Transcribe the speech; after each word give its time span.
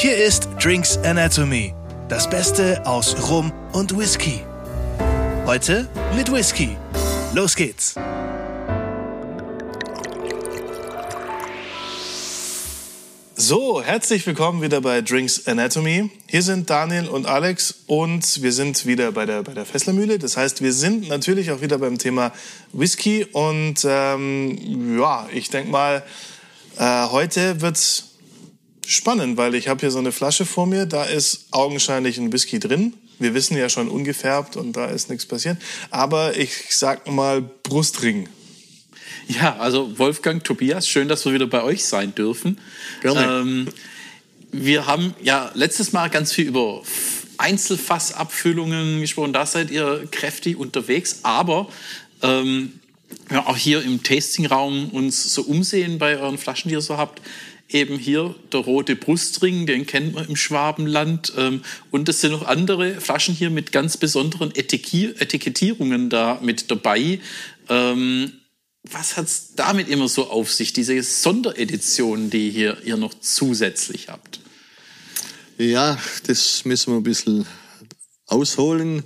Hier 0.00 0.16
ist 0.16 0.48
Drinks 0.62 0.96
Anatomy, 0.98 1.74
das 2.08 2.30
Beste 2.30 2.80
aus 2.86 3.28
Rum 3.28 3.52
und 3.72 3.98
Whisky. 3.98 4.42
Heute 5.44 5.88
mit 6.14 6.30
Whisky. 6.30 6.76
Los 7.34 7.56
geht's! 7.56 7.96
So, 13.34 13.82
herzlich 13.82 14.24
willkommen 14.24 14.62
wieder 14.62 14.80
bei 14.80 15.00
Drinks 15.02 15.48
Anatomy. 15.48 16.08
Hier 16.28 16.42
sind 16.42 16.70
Daniel 16.70 17.08
und 17.08 17.26
Alex 17.26 17.82
und 17.88 18.40
wir 18.40 18.52
sind 18.52 18.86
wieder 18.86 19.10
bei 19.10 19.26
der, 19.26 19.42
bei 19.42 19.52
der 19.52 19.66
Fesslermühle. 19.66 20.20
Das 20.20 20.36
heißt, 20.36 20.62
wir 20.62 20.72
sind 20.72 21.08
natürlich 21.08 21.50
auch 21.50 21.60
wieder 21.60 21.78
beim 21.78 21.98
Thema 21.98 22.30
Whisky 22.72 23.24
und 23.32 23.84
ähm, 23.84 24.96
ja, 24.96 25.28
ich 25.32 25.50
denke 25.50 25.72
mal, 25.72 26.04
äh, 26.78 27.08
heute 27.08 27.60
wird's 27.60 28.07
spannend, 28.88 29.36
weil 29.36 29.54
ich 29.54 29.68
habe 29.68 29.80
hier 29.80 29.90
so 29.90 29.98
eine 29.98 30.12
Flasche 30.12 30.46
vor 30.46 30.66
mir, 30.66 30.86
da 30.86 31.04
ist 31.04 31.48
augenscheinlich 31.50 32.16
ein 32.16 32.32
Whisky 32.32 32.58
drin. 32.58 32.94
Wir 33.18 33.34
wissen 33.34 33.56
ja 33.56 33.68
schon 33.68 33.88
ungefärbt 33.88 34.56
und 34.56 34.72
da 34.72 34.86
ist 34.86 35.10
nichts 35.10 35.26
passiert. 35.26 35.58
Aber 35.90 36.36
ich 36.36 36.74
sag 36.74 37.06
mal 37.06 37.42
Brustring. 37.42 38.28
Ja, 39.28 39.56
also 39.58 39.98
Wolfgang, 39.98 40.42
Tobias, 40.42 40.88
schön, 40.88 41.08
dass 41.08 41.26
wir 41.26 41.34
wieder 41.34 41.46
bei 41.46 41.62
euch 41.62 41.84
sein 41.84 42.14
dürfen. 42.14 42.58
Gerne. 43.02 43.40
Ähm, 43.40 43.68
wir 44.52 44.86
haben 44.86 45.14
ja 45.22 45.50
letztes 45.52 45.92
Mal 45.92 46.08
ganz 46.08 46.32
viel 46.32 46.46
über 46.46 46.82
Einzelfassabfüllungen 47.36 49.02
gesprochen. 49.02 49.34
Da 49.34 49.44
seid 49.44 49.70
ihr 49.70 50.08
kräftig 50.10 50.56
unterwegs. 50.56 51.20
Aber 51.24 51.68
ähm, 52.22 52.80
ja, 53.30 53.46
auch 53.46 53.56
hier 53.56 53.82
im 53.82 54.02
Tastingraum 54.02 54.88
uns 54.90 55.34
so 55.34 55.42
umsehen 55.42 55.98
bei 55.98 56.18
euren 56.18 56.38
Flaschen, 56.38 56.70
die 56.70 56.74
ihr 56.74 56.80
so 56.80 56.96
habt. 56.96 57.20
Eben 57.70 57.98
hier 57.98 58.34
der 58.52 58.60
rote 58.60 58.96
Brustring, 58.96 59.66
den 59.66 59.86
kennt 59.86 60.14
man 60.14 60.26
im 60.26 60.36
Schwabenland. 60.36 61.32
Ähm, 61.36 61.62
und 61.90 62.08
es 62.08 62.22
sind 62.22 62.32
noch 62.32 62.46
andere 62.46 63.00
Flaschen 63.00 63.34
hier 63.34 63.50
mit 63.50 63.72
ganz 63.72 63.98
besonderen 63.98 64.54
Etikett 64.54 65.20
Etikettierungen 65.20 66.08
da 66.08 66.40
mit 66.42 66.70
dabei. 66.70 67.20
Ähm, 67.68 68.32
was 68.84 69.16
hat's 69.18 69.54
damit 69.54 69.88
immer 69.88 70.08
so 70.08 70.30
auf 70.30 70.50
sich, 70.50 70.72
diese 70.72 71.02
Sonderedition, 71.02 72.30
die 72.30 72.50
hier 72.50 72.78
ihr 72.84 72.96
noch 72.96 73.12
zusätzlich 73.20 74.08
habt? 74.08 74.40
Ja, 75.58 75.98
das 76.26 76.64
müssen 76.64 76.92
wir 76.92 76.98
ein 76.98 77.02
bisschen 77.02 77.44
ausholen. 78.26 79.02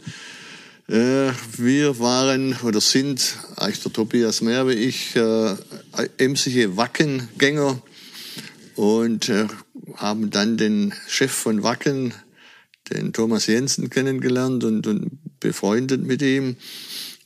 Äh, 0.88 1.32
wir 1.56 1.98
waren 1.98 2.56
oder 2.62 2.80
sind, 2.80 3.38
eigentlich 3.56 3.82
der 3.82 3.92
Tobias 3.92 4.40
mehr 4.40 4.68
wie 4.68 4.74
ich, 4.74 5.16
äh, 5.16 5.56
emsige 6.18 6.76
Wackengänger 6.76 7.80
und 8.76 9.28
äh, 9.28 9.46
haben 9.96 10.30
dann 10.30 10.56
den 10.56 10.94
Chef 11.08 11.32
von 11.32 11.62
Wacken, 11.62 12.14
den 12.90 13.12
Thomas 13.12 13.46
Jensen, 13.46 13.90
kennengelernt 13.90 14.64
und, 14.64 14.86
und 14.86 15.40
befreundet 15.40 16.02
mit 16.02 16.22
ihm 16.22 16.56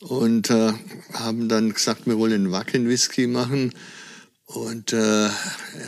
und 0.00 0.50
äh, 0.50 0.72
haben 1.12 1.48
dann 1.48 1.72
gesagt, 1.72 2.06
wir 2.06 2.19
wollen 2.19 2.50
Wacken-Whisky 2.50 3.27
machen. 3.27 3.72
Und 4.47 4.92
äh, 4.92 5.28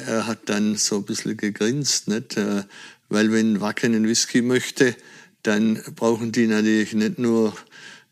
er 0.06 0.26
hat 0.26 0.40
dann 0.46 0.76
so 0.76 0.96
ein 0.96 1.04
bisschen 1.04 1.36
gegrinst, 1.36 2.08
nicht? 2.08 2.36
Äh, 2.36 2.64
weil 3.08 3.32
wenn 3.32 3.60
Wacken 3.60 3.94
einen 3.94 4.08
Whisky 4.08 4.42
möchte, 4.42 4.96
dann 5.42 5.80
brauchen 5.94 6.32
die 6.32 6.46
natürlich 6.46 6.92
nicht 6.94 7.18
nur 7.18 7.54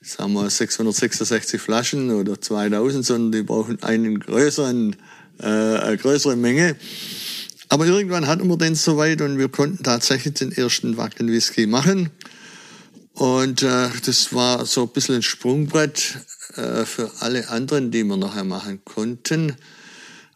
sagen 0.07 0.35
wir 0.35 0.49
666 0.49 1.61
Flaschen 1.61 2.11
oder 2.11 2.41
2000, 2.41 3.05
sondern 3.05 3.33
die 3.33 3.43
brauchen 3.43 3.83
einen 3.83 4.21
größeren, 4.21 4.97
äh, 5.41 5.47
eine 5.47 5.97
größere 5.97 6.37
Menge. 6.37 6.77
Aber 7.69 7.87
irgendwann 7.87 8.27
hatten 8.27 8.49
wir 8.49 8.57
den 8.57 8.75
soweit 8.75 9.21
und 9.21 9.39
wir 9.39 9.49
konnten 9.49 9.83
tatsächlich 9.83 10.35
den 10.35 10.53
ersten 10.53 10.97
Wacken 10.97 11.29
Whisky 11.29 11.67
machen. 11.67 12.11
Und 13.13 13.63
äh, 13.63 13.89
das 14.05 14.33
war 14.35 14.67
so 14.67 14.83
ein 14.83 14.91
bisschen 14.91 15.17
ein 15.17 15.23
Sprungbrett 15.23 16.19
äh, 16.57 16.85
für 16.85 17.11
alle 17.21 17.49
anderen, 17.49 17.91
die 17.91 18.05
wir 18.05 18.17
nachher 18.17 18.45
machen 18.45 18.85
konnten. 18.85 19.57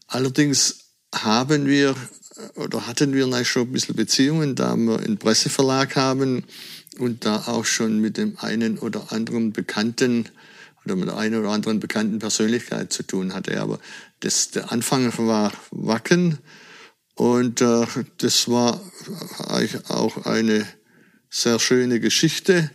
Allerdings 0.09 0.77
haben 1.15 1.66
wir 1.66 1.94
oder 2.55 2.87
hatten 2.87 3.12
wir 3.12 3.44
schon 3.44 3.62
ein 3.62 3.72
bisschen 3.72 3.97
Beziehungen, 3.97 4.55
da 4.55 4.77
wir 4.77 4.99
einen 4.99 5.19
Presseverlag 5.19 5.97
haben 5.97 6.44
und 6.99 7.25
da 7.25 7.44
auch 7.47 7.65
schon 7.65 8.00
mit 8.00 8.16
dem 8.16 8.39
einen 8.39 8.78
oder 8.78 9.12
anderen 9.12 9.53
Bekannten 9.53 10.28
oder 10.85 10.97
mit 10.97 11.09
der 11.09 11.17
einen 11.17 11.39
oder 11.41 11.51
anderen 11.51 11.81
bekannten 11.81 12.19
Persönlichkeit 12.19 12.93
zu 12.93 13.03
tun 13.03 13.35
hatte. 13.35 13.61
Aber 13.61 13.79
das, 14.21 14.51
der 14.51 14.73
Anfang 14.73 15.13
war 15.19 15.53
Wacken 15.71 16.39
und 17.15 17.61
äh, 17.61 17.87
das 18.19 18.49
war 18.49 18.81
eigentlich 19.49 19.91
auch 19.91 20.25
eine 20.25 20.67
sehr 21.29 21.59
schöne 21.59 22.01
Geschichte. 22.01 22.71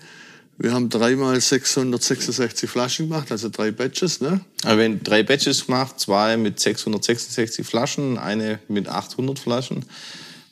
Wir 0.57 0.71
haben 0.71 0.89
dreimal 0.89 1.39
666 1.41 2.69
Flaschen 2.69 3.09
gemacht, 3.09 3.29
also 3.31 3.49
drei 3.49 3.71
Batches, 3.71 4.21
ne? 4.21 4.39
Also 4.63 4.77
wir 4.77 4.85
haben 4.85 5.03
drei 5.03 5.23
Batches 5.23 5.65
gemacht, 5.65 5.99
zwei 5.99 6.37
mit 6.37 6.59
666 6.59 7.65
Flaschen, 7.67 8.17
eine 8.17 8.59
mit 8.69 8.87
800 8.87 9.37
Flaschen. 9.37 9.83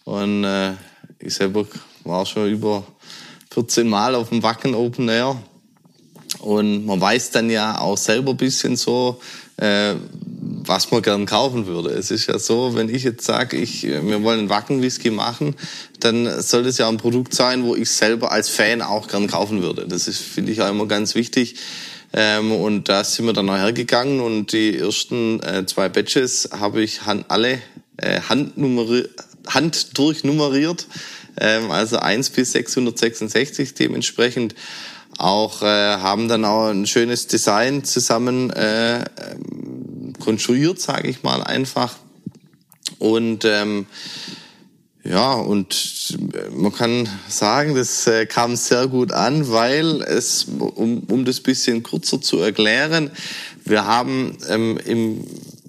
Und 0.03 0.43
äh, 0.43 0.73
ich 1.19 1.35
selber 1.35 1.65
war 2.03 2.25
schon 2.25 2.49
über 2.49 2.85
14 3.51 3.87
Mal 3.87 4.15
auf 4.15 4.29
dem 4.29 4.43
Wacken 4.43 4.75
Open 4.75 5.07
Air. 5.07 5.41
Und 6.43 6.85
man 6.85 6.99
weiß 6.99 7.31
dann 7.31 7.49
ja 7.49 7.79
auch 7.79 7.97
selber 7.97 8.31
ein 8.31 8.37
bisschen 8.37 8.75
so, 8.75 9.21
äh, 9.55 9.93
was 10.65 10.91
man 10.91 11.01
gern 11.01 11.25
kaufen 11.25 11.67
würde. 11.67 11.91
Es 11.91 12.11
ist 12.11 12.27
ja 12.27 12.37
so, 12.37 12.75
wenn 12.75 12.93
ich 12.93 13.03
jetzt 13.03 13.23
sage, 13.25 13.55
ich, 13.55 13.83
wir 13.83 14.23
wollen 14.23 14.39
einen 14.39 14.49
Wacken-Whisky 14.49 15.09
machen, 15.09 15.55
dann 16.01 16.41
soll 16.41 16.65
es 16.65 16.77
ja 16.77 16.89
ein 16.89 16.97
Produkt 16.97 17.33
sein, 17.33 17.63
wo 17.63 17.75
ich 17.75 17.89
selber 17.89 18.33
als 18.33 18.49
Fan 18.49 18.81
auch 18.81 19.07
gern 19.07 19.27
kaufen 19.27 19.61
würde. 19.61 19.87
Das 19.87 20.09
ist, 20.09 20.19
finde 20.19 20.51
ich, 20.51 20.61
auch 20.61 20.69
immer 20.69 20.85
ganz 20.85 21.15
wichtig. 21.15 21.55
Ähm, 22.11 22.51
und 22.51 22.89
da 22.89 23.05
sind 23.05 23.25
wir 23.25 23.31
dann 23.31 23.45
nachher 23.45 23.71
gegangen 23.71 24.19
und 24.19 24.51
die 24.51 24.77
ersten 24.77 25.41
äh, 25.43 25.65
zwei 25.65 25.87
Batches 25.87 26.49
habe 26.51 26.83
ich 26.83 27.05
hand, 27.05 27.25
alle 27.29 27.61
äh, 27.95 28.19
handnummeri 28.19 29.07
hand 29.47 29.97
durchnummeriert, 29.97 30.87
ähm, 31.39 31.71
also 31.71 31.97
1 31.99 32.31
bis 32.31 32.51
666 32.51 33.75
dementsprechend 33.75 34.55
auch 35.17 35.61
äh, 35.61 35.65
haben 35.65 36.27
dann 36.27 36.43
auch 36.45 36.69
ein 36.69 36.87
schönes 36.87 37.27
Design 37.27 37.83
zusammen 37.83 38.49
äh, 38.51 39.03
konstruiert, 40.19 40.79
sage 40.79 41.09
ich 41.09 41.23
mal 41.23 41.43
einfach. 41.43 41.95
Und 42.99 43.45
ähm, 43.45 43.85
ja, 45.03 45.33
und 45.33 46.17
man 46.55 46.71
kann 46.71 47.09
sagen, 47.27 47.75
das 47.75 48.07
äh, 48.07 48.25
kam 48.25 48.55
sehr 48.55 48.87
gut 48.87 49.11
an, 49.11 49.51
weil 49.51 50.01
es, 50.01 50.45
um, 50.45 50.99
um 51.09 51.25
das 51.25 51.41
bisschen 51.41 51.83
kürzer 51.83 52.21
zu 52.21 52.39
erklären, 52.39 53.11
wir 53.65 53.85
haben 53.85 54.37
ähm, 54.47 54.79
im, 54.85 55.25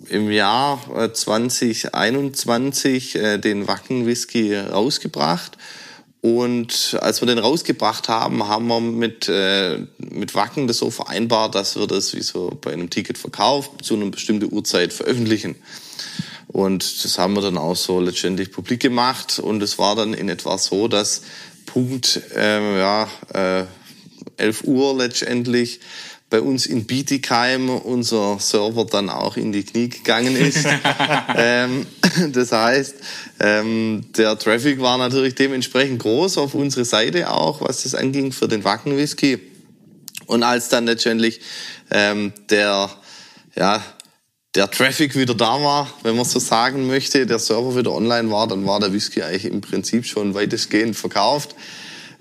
im 0.08 0.30
Jahr 0.30 0.78
2021 1.12 3.16
äh, 3.16 3.38
den 3.38 3.66
Wacken 3.66 4.06
Whisky 4.06 4.54
rausgebracht 4.54 5.58
und 6.24 6.96
als 7.02 7.20
wir 7.20 7.26
den 7.26 7.36
rausgebracht 7.38 8.08
haben, 8.08 8.48
haben 8.48 8.66
wir 8.68 8.80
mit, 8.80 9.28
äh, 9.28 9.80
mit 9.98 10.34
Wacken 10.34 10.66
das 10.66 10.78
so 10.78 10.90
vereinbart, 10.90 11.54
dass 11.54 11.76
wir 11.76 11.86
das 11.86 12.14
wie 12.14 12.22
so 12.22 12.56
bei 12.62 12.72
einem 12.72 12.88
Ticketverkauf 12.88 13.68
zu 13.82 13.92
einer 13.92 14.06
bestimmten 14.06 14.50
Uhrzeit 14.50 14.94
veröffentlichen. 14.94 15.54
Und 16.46 17.04
das 17.04 17.18
haben 17.18 17.34
wir 17.34 17.42
dann 17.42 17.58
auch 17.58 17.76
so 17.76 18.00
letztendlich 18.00 18.52
publik 18.52 18.80
gemacht. 18.80 19.38
Und 19.38 19.62
es 19.62 19.78
war 19.78 19.96
dann 19.96 20.14
in 20.14 20.30
etwa 20.30 20.56
so, 20.56 20.88
dass 20.88 21.24
Punkt 21.66 22.22
äh, 22.34 22.78
ja, 22.78 23.06
äh, 23.34 23.64
11 24.38 24.64
Uhr 24.64 24.96
letztendlich 24.96 25.80
bei 26.34 26.40
uns 26.40 26.66
in 26.66 26.84
Bietigheim 26.84 27.70
unser 27.70 28.40
Server 28.40 28.84
dann 28.84 29.08
auch 29.08 29.36
in 29.36 29.52
die 29.52 29.62
Knie 29.62 29.88
gegangen 29.88 30.34
ist. 30.34 30.66
ähm, 31.36 31.86
das 32.32 32.50
heißt, 32.50 32.96
ähm, 33.38 34.06
der 34.16 34.36
Traffic 34.36 34.80
war 34.80 34.98
natürlich 34.98 35.36
dementsprechend 35.36 36.02
groß 36.02 36.38
auf 36.38 36.54
unsere 36.54 36.84
Seite 36.84 37.30
auch, 37.30 37.60
was 37.60 37.84
das 37.84 37.94
anging 37.94 38.32
für 38.32 38.48
den 38.48 38.64
Wacken 38.64 38.96
Whisky. 38.96 39.38
Und 40.26 40.42
als 40.42 40.68
dann 40.70 40.86
letztendlich 40.86 41.40
ähm, 41.92 42.32
der, 42.50 42.90
ja, 43.54 43.80
der 44.56 44.68
Traffic 44.68 45.14
wieder 45.14 45.36
da 45.36 45.62
war, 45.62 45.88
wenn 46.02 46.16
man 46.16 46.24
so 46.24 46.40
sagen 46.40 46.88
möchte, 46.88 47.26
der 47.26 47.38
Server 47.38 47.76
wieder 47.76 47.92
online 47.92 48.28
war, 48.32 48.48
dann 48.48 48.66
war 48.66 48.80
der 48.80 48.92
Whisky 48.92 49.22
eigentlich 49.22 49.44
im 49.44 49.60
Prinzip 49.60 50.04
schon 50.04 50.34
weitestgehend 50.34 50.96
verkauft. 50.96 51.54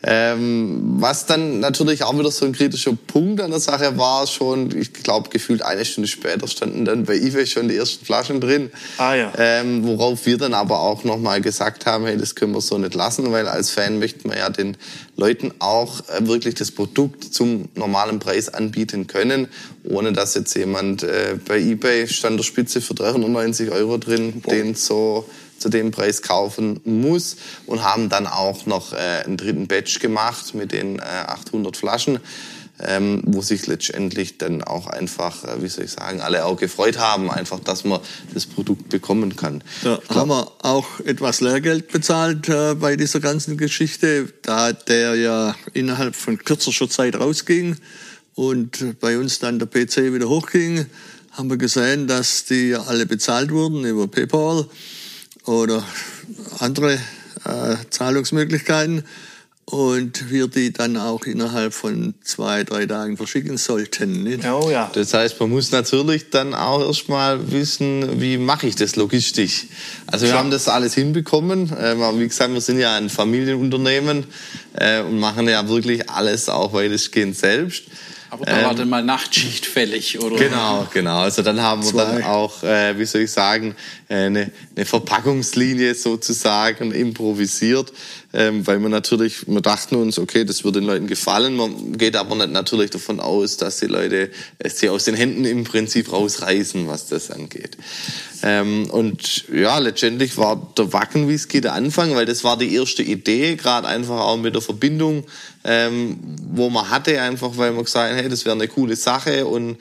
Ähm, 0.05 0.81
was 0.97 1.25
dann 1.25 1.61
natürlich 1.61 2.03
auch 2.03 2.17
wieder 2.17 2.29
so 2.29 2.45
ein 2.45 2.51
kritischer 2.51 2.91
Punkt 3.07 3.39
an 3.39 3.51
der 3.51 3.61
Sache 3.61 3.97
war, 3.97 4.27
schon, 4.27 4.77
ich 4.77 4.91
glaube, 4.91 5.29
gefühlt 5.29 5.61
eine 5.61 5.85
Stunde 5.85 6.09
später 6.09 6.45
standen 6.47 6.83
dann 6.83 7.05
bei 7.05 7.15
eBay 7.15 7.45
schon 7.47 7.69
die 7.69 7.77
ersten 7.77 8.05
Flaschen 8.05 8.41
drin. 8.41 8.69
Ah 8.97 9.15
ja. 9.15 9.31
Ähm, 9.37 9.85
worauf 9.87 10.25
wir 10.25 10.37
dann 10.37 10.53
aber 10.53 10.81
auch 10.81 11.05
nochmal 11.05 11.39
gesagt 11.39 11.85
haben, 11.85 12.05
hey, 12.05 12.17
das 12.17 12.35
können 12.35 12.53
wir 12.53 12.59
so 12.59 12.77
nicht 12.77 12.95
lassen, 12.95 13.31
weil 13.31 13.47
als 13.47 13.71
Fan 13.71 13.99
möchten 13.99 14.29
wir 14.29 14.37
ja 14.37 14.49
den 14.49 14.75
Leuten 15.15 15.53
auch 15.59 16.01
äh, 16.09 16.27
wirklich 16.27 16.55
das 16.55 16.71
Produkt 16.71 17.33
zum 17.33 17.69
normalen 17.75 18.19
Preis 18.19 18.49
anbieten 18.49 19.07
können, 19.07 19.47
ohne 19.85 20.11
dass 20.11 20.35
jetzt 20.35 20.53
jemand 20.55 21.03
äh, 21.03 21.37
bei 21.47 21.59
eBay 21.59 22.09
stand 22.09 22.37
der 22.37 22.43
Spitze 22.43 22.81
für 22.81 22.93
390 22.93 23.71
Euro 23.71 23.97
drin, 23.97 24.41
Boah. 24.41 24.53
den 24.53 24.75
so 24.75 25.25
zu 25.63 25.69
dem 25.69 25.91
Preis 25.91 26.21
kaufen 26.21 26.81
muss 26.83 27.37
und 27.65 27.83
haben 27.83 28.09
dann 28.09 28.27
auch 28.27 28.65
noch 28.65 28.91
äh, 28.91 29.23
einen 29.25 29.37
dritten 29.37 29.67
Batch 29.67 29.99
gemacht 29.99 30.53
mit 30.53 30.73
den 30.73 30.99
äh, 30.99 31.01
800 31.01 31.77
Flaschen 31.77 32.19
ähm, 32.79 33.21
wo 33.25 33.41
sich 33.41 33.67
letztendlich 33.67 34.37
dann 34.37 34.63
auch 34.63 34.87
einfach, 34.87 35.43
äh, 35.43 35.61
wie 35.61 35.67
soll 35.69 35.85
ich 35.85 35.91
sagen, 35.91 36.21
alle 36.21 36.45
auch 36.45 36.57
gefreut 36.57 36.97
haben, 36.97 37.29
einfach, 37.29 37.59
dass 37.59 37.83
man 37.83 37.99
das 38.33 38.45
Produkt 38.45 38.89
bekommen 38.89 39.35
kann. 39.35 39.63
Da 39.83 39.99
haben 40.09 40.29
wir 40.29 40.51
auch 40.61 40.99
etwas 41.01 41.39
Lehrgeld 41.39 41.89
bezahlt 41.89 42.49
äh, 42.49 42.75
bei 42.75 42.95
dieser 42.95 43.19
ganzen 43.19 43.57
Geschichte, 43.57 44.33
da 44.41 44.73
der 44.73 45.15
ja 45.15 45.55
innerhalb 45.73 46.15
von 46.15 46.37
kürzester 46.37 46.89
Zeit 46.89 47.15
rausging 47.15 47.77
und 48.35 48.99
bei 48.99 49.17
uns 49.17 49.39
dann 49.39 49.59
der 49.59 49.67
PC 49.67 50.13
wieder 50.13 50.27
hochging, 50.27 50.87
haben 51.31 51.49
wir 51.49 51.57
gesehen, 51.57 52.07
dass 52.07 52.45
die 52.45 52.75
alle 52.75 53.05
bezahlt 53.05 53.51
wurden 53.51 53.85
über 53.85 54.07
PayPal 54.07 54.65
oder 55.45 55.83
andere 56.59 56.93
äh, 57.45 57.75
Zahlungsmöglichkeiten 57.89 59.03
und 59.65 60.29
wir 60.29 60.47
die 60.47 60.73
dann 60.73 60.97
auch 60.97 61.23
innerhalb 61.23 61.73
von 61.73 62.13
zwei, 62.23 62.63
drei 62.63 62.85
Tagen 62.85 63.17
verschicken 63.17 63.57
sollten. 63.57 64.23
Nicht? 64.23 64.45
Oh 64.45 64.69
ja. 64.69 64.91
Das 64.93 65.13
heißt, 65.13 65.39
man 65.39 65.49
muss 65.49 65.71
natürlich 65.71 66.29
dann 66.29 66.53
auch 66.53 66.85
erstmal 66.85 67.51
wissen, 67.51 68.21
wie 68.21 68.37
mache 68.37 68.67
ich 68.67 68.75
das 68.75 68.95
logistisch. 68.95 69.65
Also 70.07 70.25
wir 70.25 70.33
haben 70.33 70.51
das 70.51 70.67
alles 70.67 70.93
hinbekommen. 70.93 71.71
Äh, 71.71 71.95
wie 72.19 72.27
gesagt, 72.27 72.53
wir 72.53 72.61
sind 72.61 72.79
ja 72.79 72.95
ein 72.95 73.09
Familienunternehmen 73.09 74.25
äh, 74.73 75.01
und 75.01 75.19
machen 75.19 75.47
ja 75.47 75.67
wirklich 75.67 76.09
alles 76.09 76.49
auch 76.49 76.73
weitestgehend 76.73 77.37
selbst. 77.37 77.83
Aber 78.33 78.45
da 78.45 78.57
ähm, 78.57 78.65
war 78.65 78.73
dann 78.73 78.89
mal 78.89 79.03
Nachtschicht 79.03 79.67
fällig, 79.67 80.19
oder? 80.19 80.37
Genau, 80.37 80.87
genau. 80.91 81.19
Also 81.19 81.43
dann 81.43 81.61
haben 81.61 81.83
wir 81.83 81.91
Zwei. 81.91 82.05
dann 82.05 82.23
auch, 82.23 82.63
äh, 82.63 82.97
wie 82.97 83.05
soll 83.05 83.21
ich 83.21 83.31
sagen, 83.31 83.75
eine, 84.09 84.51
eine 84.75 84.85
Verpackungslinie 84.85 85.93
sozusagen 85.93 86.91
improvisiert, 86.91 87.93
ähm, 88.33 88.65
weil 88.65 88.79
wir 88.79 88.89
natürlich, 88.89 89.47
wir 89.47 89.61
dachten 89.61 89.97
uns, 89.97 90.17
okay, 90.17 90.45
das 90.45 90.63
wird 90.63 90.77
den 90.77 90.85
Leuten 90.85 91.05
gefallen. 91.05 91.55
Man 91.55 91.95
geht 91.95 92.15
aber 92.15 92.35
nicht 92.35 92.49
natürlich 92.49 92.89
davon 92.89 93.19
aus, 93.19 93.57
dass 93.57 93.77
die 93.77 93.85
Leute 93.85 94.31
es 94.57 94.79
sie 94.79 94.89
aus 94.89 95.03
den 95.03 95.13
Händen 95.13 95.45
im 95.45 95.63
Prinzip 95.63 96.11
rausreißen, 96.11 96.87
was 96.87 97.05
das 97.05 97.29
angeht. 97.29 97.77
Ähm, 98.41 98.89
und 98.89 99.47
ja, 99.53 99.77
letztendlich 99.77 100.37
war 100.37 100.73
der 100.75 100.91
Wacken-Whisky 100.91 101.61
der 101.61 101.73
Anfang, 101.73 102.15
weil 102.15 102.25
das 102.25 102.43
war 102.43 102.57
die 102.57 102.73
erste 102.73 103.03
Idee, 103.03 103.57
gerade 103.57 103.87
einfach 103.87 104.21
auch 104.21 104.37
mit 104.37 104.55
der 104.55 104.63
Verbindung, 104.63 105.23
ähm, 105.63 106.17
wo 106.49 106.69
man 106.69 106.89
hatte, 106.89 107.21
einfach 107.21 107.57
weil 107.57 107.71
man 107.71 107.85
gesagt 107.85 108.11
hat, 108.11 108.21
hey, 108.21 108.29
das 108.29 108.45
wäre 108.45 108.55
eine 108.55 108.67
coole 108.67 108.95
Sache 108.95 109.45
und 109.45 109.77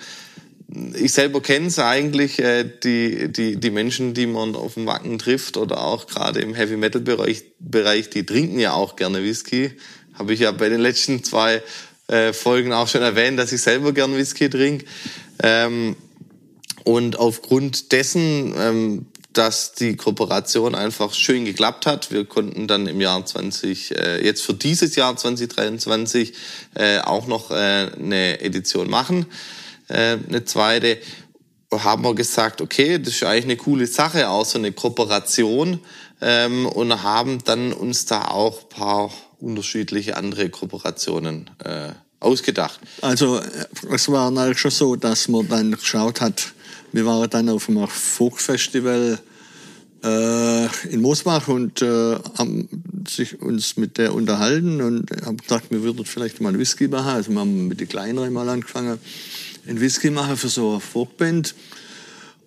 ich 0.95 1.13
selber 1.13 1.43
kenne 1.43 1.67
es 1.67 1.79
eigentlich, 1.79 2.39
äh, 2.39 2.65
die, 2.83 3.31
die, 3.31 3.57
die 3.57 3.71
Menschen, 3.71 4.15
die 4.15 4.27
man 4.27 4.55
auf 4.57 4.75
dem 4.75 4.87
Wacken 4.87 5.19
trifft 5.19 5.57
oder 5.57 5.85
auch 5.85 6.07
gerade 6.07 6.41
im 6.41 6.55
Heavy 6.55 6.77
Metal 6.77 7.01
Bereich, 7.01 7.45
Bereich, 7.59 8.11
die 8.11 8.25
trinken 8.25 8.59
ja 8.59 8.73
auch 8.73 8.97
gerne 8.97 9.23
Whisky. 9.23 9.73
Habe 10.15 10.33
ich 10.33 10.41
ja 10.41 10.51
bei 10.53 10.69
den 10.69 10.81
letzten 10.81 11.25
zwei 11.25 11.63
äh, 12.09 12.33
Folgen 12.33 12.73
auch 12.73 12.89
schon 12.89 13.03
erwähnt, 13.03 13.39
dass 13.39 13.53
ich 13.53 13.61
selber 13.61 13.93
gern 13.93 14.17
Whisky 14.17 14.49
trinke. 14.49 14.87
Ähm, 15.43 15.97
und 16.85 17.19
aufgrund 17.19 17.93
dessen, 17.93 18.55
ähm, 18.59 19.07
dass 19.33 19.73
die 19.73 19.97
Kooperation 19.97 20.75
einfach 20.75 21.15
schön 21.15 21.45
geklappt 21.45 21.87
hat, 21.87 22.11
wir 22.11 22.25
konnten 22.25 22.67
dann 22.67 22.87
im 22.87 23.01
Jahr 23.01 23.25
20, 23.25 23.97
äh, 23.97 24.25
jetzt 24.25 24.43
für 24.43 24.55
dieses 24.55 24.97
Jahr 24.97 25.17
2023 25.17 26.35
äh, 26.75 26.99
auch 27.01 27.27
noch 27.27 27.51
äh, 27.51 27.55
eine 27.55 28.41
Edition 28.41 28.91
machen. 28.91 29.27
Äh, 29.89 30.19
eine 30.29 30.45
zweite, 30.45 30.99
haben 31.71 32.05
wir 32.05 32.15
gesagt, 32.15 32.61
okay, 32.61 32.99
das 32.99 33.15
ist 33.15 33.23
eigentlich 33.25 33.45
eine 33.45 33.57
coole 33.57 33.87
Sache, 33.87 34.29
auch 34.29 34.45
so 34.45 34.59
eine 34.59 34.73
Kooperation. 34.73 35.81
Ähm, 36.21 36.67
und 36.67 37.03
haben 37.03 37.43
dann 37.45 37.73
uns 37.73 38.07
da 38.07 38.29
auch 38.29 38.69
paar 38.69 39.11
unterschiedliche 39.41 40.17
andere 40.17 40.51
Kooperationen 40.51 41.51
äh, 41.65 41.89
ausgedacht. 42.21 42.79
Also 43.01 43.41
es 43.91 44.09
war 44.09 44.31
dann 44.31 44.55
schon 44.55 44.71
so, 44.71 44.95
dass 44.95 45.27
man 45.27 45.49
dann 45.49 45.73
geschaut 45.73 46.21
hat, 46.21 46.53
wir 46.93 47.07
waren 47.07 47.29
dann 47.31 47.49
auf 47.49 47.69
einem 47.69 47.87
Folkfestival 47.89 49.19
äh, 50.05 50.67
in 50.89 51.01
Moosbach 51.01 51.49
und 51.49 51.83
äh, 51.83 52.17
haben 52.39 52.69
sich 53.09 53.41
uns 53.41 53.77
mit 53.77 53.99
der 53.99 54.15
unterhalten 54.15 54.81
und 54.81 55.11
haben 55.25 55.37
gesagt, 55.37 55.71
wir 55.71 55.83
würden 55.83 56.05
vielleicht 56.05 56.41
mal 56.41 56.59
Whisky 56.59 56.89
machen. 56.89 57.09
Also 57.09 57.31
wir 57.31 57.41
haben 57.41 57.69
mit 57.69 57.81
den 57.81 57.89
kleineren 57.89 58.33
mal 58.33 58.49
angefangen 58.49 58.99
einen 59.67 59.81
Whisky 59.81 60.11
machen 60.11 60.37
für 60.37 60.49
so 60.49 60.73
eine 60.73 60.81
Folkband. 60.81 61.55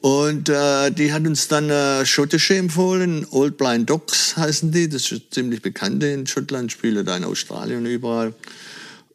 Und 0.01 0.49
äh, 0.49 0.91
die 0.91 1.11
hat 1.13 1.25
uns 1.25 1.47
dann 1.47 1.69
äh, 1.69 2.05
schottische 2.05 2.55
empfohlen, 2.55 3.25
Old 3.31 3.57
Blind 3.57 3.89
Dogs 3.89 4.37
heißen 4.37 4.71
die, 4.71 4.87
das 4.87 5.11
ist 5.11 5.33
ziemlich 5.33 5.63
bekannte 5.63 6.05
in 6.07 6.27
Schottland, 6.27 6.71
spielen 6.71 7.03
da 7.05 7.17
in 7.17 7.23
Australien 7.23 7.85
überall. 7.87 8.33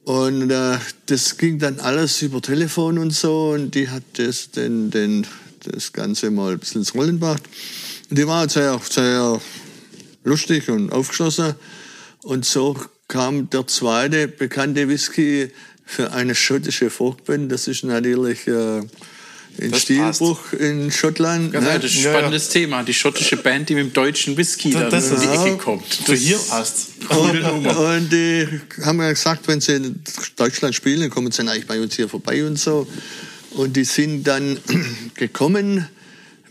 Und 0.04 0.50
äh, 0.50 0.78
das 1.06 1.36
ging 1.36 1.58
dann 1.58 1.78
alles 1.80 2.22
über 2.22 2.40
Telefon 2.40 2.98
und 2.98 3.12
so 3.12 3.50
und 3.50 3.74
die 3.74 3.88
hat 3.88 4.02
das, 4.14 4.50
den, 4.50 4.90
den, 4.90 5.26
das 5.64 5.92
Ganze 5.92 6.30
mal 6.30 6.52
ein 6.52 6.58
bisschen 6.58 6.80
ins 6.80 6.94
Rollen 6.94 7.20
gebracht. 7.20 7.42
Und 8.08 8.18
die 8.18 8.26
war 8.26 8.48
sehr, 8.48 8.80
sehr 8.88 9.40
lustig 10.24 10.68
und 10.68 10.90
aufgeschlossen. 10.90 11.54
Und 12.22 12.44
so 12.44 12.76
kam 13.08 13.50
der 13.50 13.66
zweite 13.66 14.28
bekannte 14.28 14.88
Whisky 14.88 15.50
für 15.84 16.12
eine 16.12 16.34
schottische 16.34 16.88
Folkband, 16.88 17.50
das 17.50 17.66
ist 17.66 17.82
natürlich 17.82 18.46
äh, 18.46 18.82
ein 19.60 19.70
das 19.70 19.82
Stilbruch 19.82 20.50
passt. 20.50 20.62
in 20.62 20.90
Schottland. 20.90 21.52
Ganz 21.52 21.66
ne? 21.66 21.78
Das 21.78 21.90
ist 21.90 21.98
ein 21.98 22.12
spannendes 22.12 22.52
ja, 22.54 22.60
ja. 22.60 22.66
Thema. 22.66 22.82
Die 22.82 22.94
schottische 22.94 23.36
Band, 23.36 23.68
die 23.68 23.74
mit 23.74 23.84
dem 23.86 23.92
deutschen 23.92 24.36
Whisky 24.36 24.72
das, 24.72 24.90
das 24.90 25.10
in 25.10 25.20
die 25.20 25.36
Ecke 25.36 25.56
kommt. 25.56 26.08
Du 26.08 26.14
hier 26.14 26.38
passt. 26.38 26.88
Und, 27.08 27.44
und 27.44 28.12
die 28.12 28.46
haben 28.82 29.00
ja 29.00 29.10
gesagt, 29.10 29.48
wenn 29.48 29.60
sie 29.60 29.74
in 29.74 30.02
Deutschland 30.36 30.74
spielen, 30.74 31.10
kommen 31.10 31.30
sie 31.30 31.38
dann 31.38 31.48
eigentlich 31.48 31.66
bei 31.66 31.80
uns 31.80 31.96
hier 31.96 32.08
vorbei 32.08 32.44
und 32.44 32.58
so. 32.58 32.86
Und 33.50 33.76
die 33.76 33.84
sind 33.84 34.24
dann 34.24 34.58
gekommen 35.14 35.88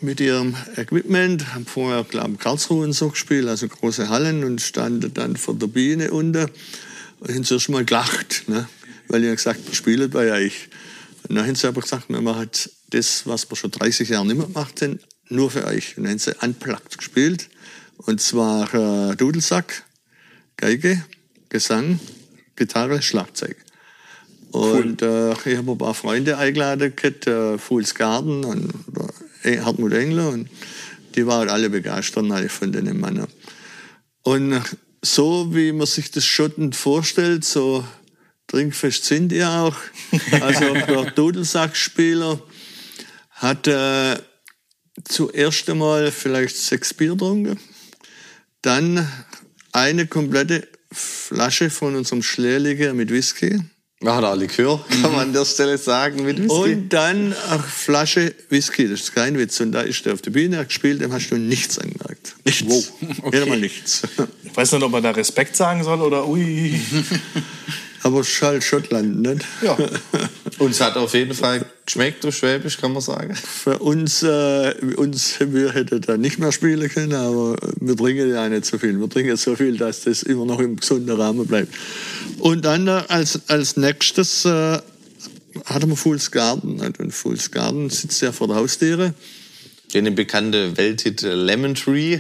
mit 0.02 0.20
ihrem 0.20 0.56
Equipment, 0.78 1.54
haben 1.54 1.66
vorher, 1.66 2.04
glaube 2.04 2.32
ich, 2.34 2.40
Karlsruhe 2.40 2.84
und 2.84 2.94
so 2.94 3.10
gespielt, 3.10 3.48
also 3.48 3.68
große 3.68 4.10
Hallen 4.10 4.44
und 4.44 4.62
standen 4.62 5.14
dann 5.14 5.36
vor 5.36 5.56
der 5.56 5.68
Biene 5.68 6.12
unter 6.12 6.50
und 7.20 7.30
haben 7.34 7.44
zuerst 7.44 7.70
mal 7.70 7.84
gelacht. 7.84 8.44
Ne? 8.48 8.68
weil 9.10 9.24
ich 9.26 9.32
gesagt 9.32 9.68
wir 9.68 9.76
spielen 9.76 10.10
bei 10.10 10.32
euch. 10.32 10.70
Und 11.30 11.36
dann 11.36 11.46
haben 11.46 11.56
sie 11.56 11.68
aber 11.68 11.82
gesagt, 11.82 12.10
wir 12.10 12.22
machen 12.22 12.50
das, 12.90 13.28
was 13.28 13.50
wir 13.50 13.56
schon 13.56 13.70
30 13.70 14.10
Jahre 14.10 14.26
nicht 14.26 14.38
mehr 14.38 14.48
gemacht 14.48 14.82
haben, 14.82 15.00
nur 15.30 15.52
für 15.52 15.66
euch. 15.66 15.96
Und 15.96 16.04
dann 16.04 16.14
haben 16.14 16.20
sie 16.20 16.34
unplugged 16.42 16.98
gespielt. 16.98 17.50
Und 17.98 18.20
zwar 18.20 18.74
äh, 18.74 19.16
Dudelsack, 19.16 19.84
Geige, 20.58 21.06
Gesang, 21.50 22.00
Gitarre, 22.56 23.04
Schlagzeug. 23.04 23.58
Und 24.52 25.04
cool. 25.04 25.36
äh, 25.46 25.52
ich 25.52 25.58
habe 25.58 25.72
ein 25.72 25.78
paar 25.78 25.94
Freunde 25.94 26.38
eingeladen, 26.38 26.94
äh, 26.98 27.58
Fools 27.60 27.94
Garden 27.94 28.44
und 28.44 28.74
äh, 29.44 29.60
Hartmut 29.60 29.94
Engler. 29.94 30.30
Und 30.30 30.50
die 31.14 31.28
waren 31.28 31.48
alle 31.50 31.70
begeistert 31.70 32.52
von 32.52 32.72
den 32.72 33.00
Männern. 33.00 33.28
Und 34.24 34.62
so 35.04 35.54
wie 35.54 35.72
man 35.74 35.86
sich 35.86 36.10
das 36.10 36.26
Schotten 36.26 36.74
vorstellt, 36.74 37.46
so 37.46 37.86
trinkfest 38.50 39.06
sind 39.06 39.30
die 39.30 39.44
auch. 39.44 39.76
Also 40.42 40.74
der 40.74 41.12
Dudelsackspieler 41.16 42.42
hat 43.32 43.68
äh, 43.68 44.18
zuerst 45.06 45.70
einmal 45.70 46.12
vielleicht 46.12 46.58
sechs 46.58 46.94
Bier 46.94 47.12
getrunken, 47.12 47.60
dann 48.62 49.08
eine 49.72 50.08
komplette 50.08 50.68
Flasche 50.92 51.70
von 51.70 51.96
unserem 51.96 52.24
Schlierliger 52.24 52.94
mit 52.94 53.12
Whisky. 53.12 53.60
Ja, 54.02 54.22
da 54.22 54.34
Likör, 54.34 54.84
kann 54.90 55.12
man 55.12 55.20
an 55.28 55.34
der 55.34 55.44
Stelle 55.44 55.78
sagen, 55.78 56.24
mit 56.24 56.38
Whisky. 56.38 56.54
Und 56.54 56.90
dann 56.90 57.34
eine 57.34 57.64
Flasche 57.64 58.34
Whisky, 58.50 58.88
das 58.90 59.02
ist 59.02 59.16
kein 59.16 59.38
Witz. 59.38 59.60
Und 59.60 59.74
da 59.74 59.82
ist 59.82 60.06
der 60.06 60.14
auf 60.14 60.22
der 60.22 60.32
Bühne 60.32 60.64
gespielt, 60.66 61.02
dem 61.02 61.12
hast 61.12 61.30
du 61.30 61.36
nichts 61.36 61.78
angemerkt. 61.78 62.36
Nichts. 62.46 62.64
Wow. 62.66 62.92
Okay. 63.24 63.46
Mal 63.46 63.60
nichts. 63.60 64.02
Ich 64.44 64.56
weiß 64.56 64.72
nicht, 64.72 64.84
ob 64.84 64.92
man 64.92 65.04
da 65.04 65.12
Respekt 65.12 65.56
sagen 65.56 65.84
soll 65.84 66.02
oder 66.02 66.28
ui. 66.28 66.80
Aber 68.04 68.22
es 68.22 68.42
halt 68.42 68.64
Schottland, 68.64 69.22
nicht? 69.22 69.46
Ja. 69.62 69.78
uns 70.60 70.80
hat 70.80 70.96
auf 70.96 71.14
jeden 71.14 71.34
Fall 71.34 71.66
geschmeckt, 71.86 72.24
du 72.24 72.32
Schwäbisch, 72.32 72.78
kann 72.78 72.94
man 72.94 73.02
sagen. 73.02 73.36
Für 73.36 73.80
uns, 73.80 74.24
äh, 74.24 74.74
uns 74.96 75.36
wir 75.40 75.74
hätten 75.74 76.02
da 76.02 76.18
nicht 76.18 76.40
mehr 76.40 76.52
spielen 76.52 76.90
können, 76.90 77.14
aber 77.14 77.56
wir 77.80 77.98
trinken 77.98 78.30
ja 78.30 78.48
nicht 78.48 78.66
so 78.66 78.78
viel. 78.78 79.00
Wir 79.00 79.10
trinken 79.10 79.36
so 79.38 79.56
viel, 79.56 79.78
dass 79.78 80.04
das 80.04 80.24
immer 80.24 80.46
noch 80.46 80.60
im 80.60 80.78
gesunden 80.78 81.20
Rahmen 81.20 81.46
bleibt. 81.46 81.74
Und 82.40 82.66
dann 82.66 82.88
äh, 82.88 83.04
als, 83.08 83.42
als 83.48 83.76
nächstes 83.76 84.46
äh, 84.46 84.80
hatten 85.66 85.90
wir 85.90 85.98
Fools 85.98 86.32
Garden. 86.32 86.80
Und 86.80 87.12
Fools 87.14 87.52
Garden 87.52 87.90
sitzt 87.90 88.22
ja 88.22 88.32
vor 88.32 88.48
der 88.48 88.58
Haustüre. 88.58 89.14
Den 89.94 90.14
bekannte 90.16 90.78
Welthit 90.78 91.22
Lemon 91.22 91.76
Tree. 91.76 92.20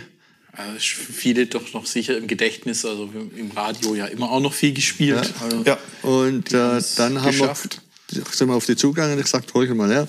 Also 0.59 0.77
viele 0.79 1.45
doch 1.45 1.71
noch 1.73 1.85
sicher 1.85 2.17
im 2.17 2.27
Gedächtnis, 2.27 2.83
also 2.83 3.09
im 3.37 3.51
Radio 3.51 3.95
ja 3.95 4.07
immer 4.07 4.29
auch 4.29 4.41
noch 4.41 4.53
viel 4.53 4.73
gespielt. 4.73 5.33
Ja, 5.39 5.45
also 5.45 5.63
ja. 5.63 5.77
und 6.01 6.51
äh, 6.51 6.81
dann 6.97 7.21
haben 7.21 7.31
geschafft. 7.31 7.81
wir, 8.11 8.23
sind 8.29 8.49
wir 8.49 8.55
auf 8.55 8.65
die 8.65 8.75
zugegangen 8.75 9.15
und 9.15 9.23
gesagt, 9.23 9.53
hol 9.53 9.63
ich 9.63 9.73
mal 9.73 9.89
her. 9.89 10.05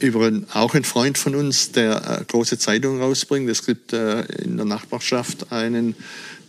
über 0.00 0.26
einen, 0.26 0.46
auch 0.52 0.74
ein 0.74 0.84
Freund 0.84 1.16
von 1.16 1.34
uns, 1.34 1.72
der 1.72 2.06
eine 2.06 2.24
große 2.26 2.58
Zeitung 2.58 3.00
rausbringt. 3.00 3.48
Es 3.48 3.64
gibt 3.64 3.94
äh, 3.94 4.24
in 4.42 4.58
der 4.58 4.66
Nachbarschaft 4.66 5.52
einen, 5.52 5.94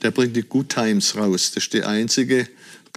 der 0.02 0.12
bringt 0.12 0.36
die 0.36 0.44
Good 0.44 0.68
Times 0.68 1.16
raus. 1.16 1.54
Das 1.56 1.64
ist 1.64 1.74
die 1.74 1.84
einzige 1.84 2.46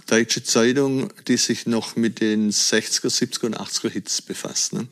deutsche 0.07 0.43
Zeitung, 0.43 1.09
die 1.25 1.37
sich 1.37 1.67
noch 1.67 1.95
mit 1.95 2.19
den 2.19 2.51
60er, 2.51 3.07
70er 3.07 3.45
und 3.45 3.57
80er 3.57 3.91
Hits 3.91 4.21
befasst. 4.21 4.73
Ne? 4.73 4.87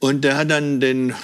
Und 0.00 0.22
der 0.22 0.38
hat 0.38 0.50
dann 0.50 0.80
den, 0.80 1.10
äh, 1.10 1.14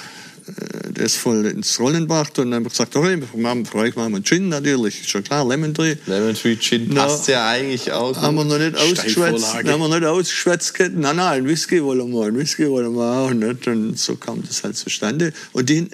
das 0.95 1.17
voll 1.17 1.47
ins 1.47 1.79
Rollen 1.79 2.03
gebracht 2.03 2.39
und 2.39 2.51
dann 2.51 2.65
gesagt, 2.65 2.95
okay, 2.97 3.21
wir 3.21 3.41
machen 3.41 3.67
für 3.67 3.79
euch 3.79 3.95
machen 3.97 4.13
wir 4.13 4.17
einen 4.17 4.25
Gin 4.25 4.49
natürlich, 4.49 5.01
ist 5.01 5.11
schon 5.11 5.23
klar, 5.23 5.47
Lemon 5.47 5.75
Tree. 5.75 5.97
Lemon 6.07 6.35
Tree 6.35 6.57
Gin 6.57 6.89
Na, 6.93 7.05
passt 7.05 7.29
ja 7.29 7.49
eigentlich 7.49 7.93
auch. 7.93 8.17
Haben 8.17 8.37
wir 8.37 8.45
noch 8.45 8.59
nicht 8.59 8.77
ausgeschwätzt, 8.77 9.55
haben 9.55 9.81
wir 9.81 9.89
nicht 9.89 10.05
ausgeschwätzt, 10.05 10.75
nein, 10.79 11.17
nein, 11.17 11.21
ein 11.21 11.47
Whisky 11.47 11.83
wollen 11.83 12.11
wir, 12.13 12.27
ein 12.27 12.37
Whisky 12.37 12.69
wollen 12.69 12.95
wir 12.95 13.05
auch 13.05 13.31
nicht. 13.31 13.67
Und 13.67 13.99
so 13.99 14.17
kam 14.17 14.43
das 14.47 14.65
halt 14.65 14.77
zustande. 14.77 15.33
Und 15.53 15.69
die 15.69 15.89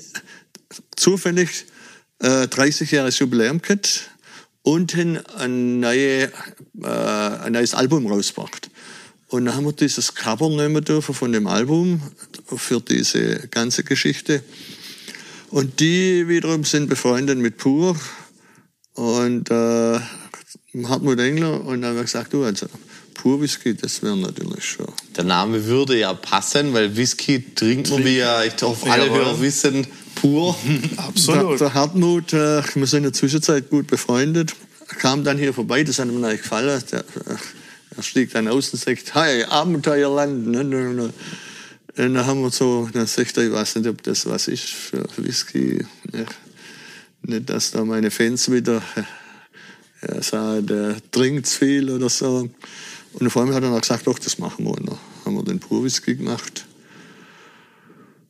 zufällig 0.96 1.66
äh, 2.20 2.48
30 2.48 2.90
Jahre 2.90 3.10
Jubiläum 3.10 3.60
gehabt 3.60 4.10
und 4.62 4.96
haben 4.96 5.18
ein, 5.38 5.80
neue, 5.80 6.32
äh, 6.82 6.86
ein 6.86 7.52
neues 7.52 7.74
Album 7.74 8.06
rausgebracht. 8.06 8.70
Und 9.28 9.46
dann 9.46 9.56
haben 9.56 9.64
wir 9.64 9.72
dieses 9.72 10.14
Cover 10.14 10.48
nehmen 10.48 10.84
dürfen 10.84 11.14
von 11.14 11.32
dem 11.32 11.46
Album 11.46 12.00
für 12.56 12.80
diese 12.80 13.48
ganze 13.48 13.82
Geschichte. 13.84 14.42
Und 15.50 15.80
die 15.80 16.28
wiederum 16.28 16.64
sind 16.64 16.88
befreundet 16.88 17.38
mit 17.38 17.56
Pur 17.56 17.96
und 18.94 19.50
äh, 19.50 20.00
Hartmut 20.84 21.18
Engler. 21.18 21.64
Und 21.64 21.80
dann 21.80 21.90
haben 21.90 21.96
wir 21.96 22.02
gesagt, 22.02 22.32
du, 22.32 22.44
also 22.44 22.66
Pur 23.14 23.40
Whisky, 23.40 23.74
das 23.74 24.02
wäre 24.02 24.16
natürlich 24.16 24.64
schon. 24.64 24.92
Der 25.16 25.24
Name 25.24 25.64
würde 25.64 25.98
ja 25.98 26.12
passen, 26.12 26.74
weil 26.74 26.96
Whisky 26.96 27.54
trinkt 27.54 27.90
man 27.90 28.04
wie 28.04 28.18
ja, 28.18 28.42
ich 28.44 28.60
hoffe, 28.60 28.90
alle. 28.90 29.08
Hörer 29.08 29.40
wissen, 29.40 29.86
pur. 30.14 30.56
Der, 30.66 31.04
Absolut. 31.04 31.60
der 31.60 31.74
Hartmut, 31.74 32.32
äh, 32.32 32.62
wir 32.74 32.86
sind 32.86 32.98
in 32.98 33.02
der 33.04 33.12
Zwischenzeit 33.12 33.70
gut 33.70 33.86
befreundet, 33.86 34.54
kam 34.98 35.24
dann 35.24 35.38
hier 35.38 35.54
vorbei, 35.54 35.84
das 35.84 35.98
hat 35.98 36.08
ihm 36.08 36.20
natürlich 36.20 36.42
gefallen. 36.42 36.82
Der, 36.92 37.04
dann 38.32 38.48
aus 38.48 38.72
und 38.72 38.78
sagt, 38.78 39.14
hi, 39.14 39.44
Abenteuerland. 39.44 40.46
Ne, 40.46 40.64
ne, 40.64 40.94
ne. 40.94 41.12
Und 41.96 42.14
dann 42.14 42.26
haben 42.26 42.42
wir 42.42 42.50
so, 42.50 42.88
dann 42.92 43.06
sagt 43.06 43.36
er, 43.36 43.44
ich 43.44 43.52
weiß 43.52 43.76
nicht, 43.76 43.88
ob 43.88 44.02
das 44.02 44.26
was 44.26 44.48
ist 44.48 44.64
für 44.64 45.06
Whisky. 45.16 45.84
Ja. 46.12 46.24
Nicht, 47.22 47.48
dass 47.48 47.70
da 47.70 47.84
meine 47.84 48.10
Fans 48.10 48.50
wieder 48.50 48.82
ja, 50.02 50.22
sagen, 50.22 50.66
der 50.66 50.96
trinkt 51.10 51.46
zu 51.46 51.58
viel 51.58 51.90
oder 51.90 52.08
so. 52.08 52.50
Und 53.12 53.30
vor 53.30 53.42
allem 53.42 53.54
hat 53.54 53.62
er 53.62 53.70
dann 53.70 53.80
gesagt, 53.80 54.06
doch, 54.06 54.18
das 54.18 54.38
machen 54.38 54.64
wir. 54.64 54.72
Und 54.72 54.88
dann 54.88 54.98
haben 55.24 55.36
wir 55.36 55.44
den 55.44 55.60
Pur-Whisky 55.60 56.16
gemacht. 56.16 56.66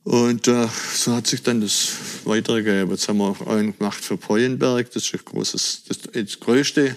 Und 0.03 0.47
äh, 0.47 0.67
so 0.93 1.15
hat 1.15 1.25
sich 1.25 1.41
dann 1.41 1.61
das 1.61 1.89
weitergegeben. 2.25 2.91
Jetzt 2.91 3.09
haben 3.09 3.17
wir 3.17 3.35
einen 3.47 3.75
gemacht 3.75 4.05
für 4.05 4.17
Peuenberg. 4.17 4.91
Das 4.91 5.03
ist 5.03 5.13
ein 5.15 5.21
großes, 5.25 5.83
das, 5.87 5.99
das 6.01 6.39
größte 6.39 6.95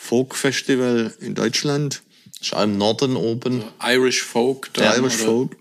Folk-Festival 0.00 1.14
in 1.20 1.34
Deutschland. 1.34 2.02
Ist 2.40 2.54
auch 2.54 2.64
im 2.64 2.78
Norden 2.78 3.16
oben. 3.16 3.62
Irish 3.82 4.22
Folk. 4.22 4.72
Der 4.74 4.92
da, 4.92 4.96
Irish 4.96 5.20
oder? 5.20 5.24
Folk. 5.24 5.56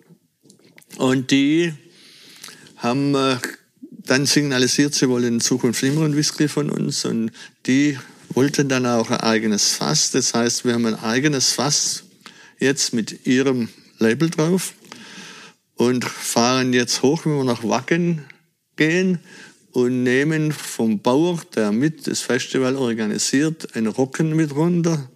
Und 0.97 1.29
die 1.29 1.73
haben 2.77 3.13
äh, 3.13 3.37
dann 3.91 4.25
signalisiert, 4.25 4.95
sie 4.95 5.09
wollen 5.09 5.35
in 5.35 5.39
Zukunft 5.41 5.83
immer 5.83 6.05
einen 6.05 6.15
Whisky 6.15 6.47
von 6.47 6.71
uns. 6.71 7.05
Und 7.05 7.31
die 7.67 7.99
wollten 8.29 8.69
dann 8.69 8.85
auch 8.85 9.11
ein 9.11 9.19
eigenes 9.19 9.73
Fass. 9.73 10.11
Das 10.11 10.33
heißt, 10.33 10.65
wir 10.65 10.73
haben 10.73 10.85
ein 10.85 10.99
eigenes 10.99 11.51
Fass 11.51 12.05
jetzt 12.59 12.93
mit 12.93 13.27
ihrem 13.27 13.69
Label 13.99 14.29
drauf 14.29 14.73
und 15.75 16.05
fahren 16.05 16.73
jetzt 16.73 17.03
hoch, 17.03 17.25
wenn 17.25 17.35
wir 17.35 17.43
nach 17.43 17.63
Wacken 17.63 18.25
gehen 18.77 19.19
und 19.71 20.03
nehmen 20.03 20.51
vom 20.51 20.99
Bauer, 20.99 21.39
der 21.55 21.71
mit 21.71 22.07
das 22.07 22.21
Festival 22.21 22.75
organisiert, 22.75 23.75
einen 23.75 23.87
Rocken 23.87 24.35
mit 24.35 24.55
runter 24.55 25.09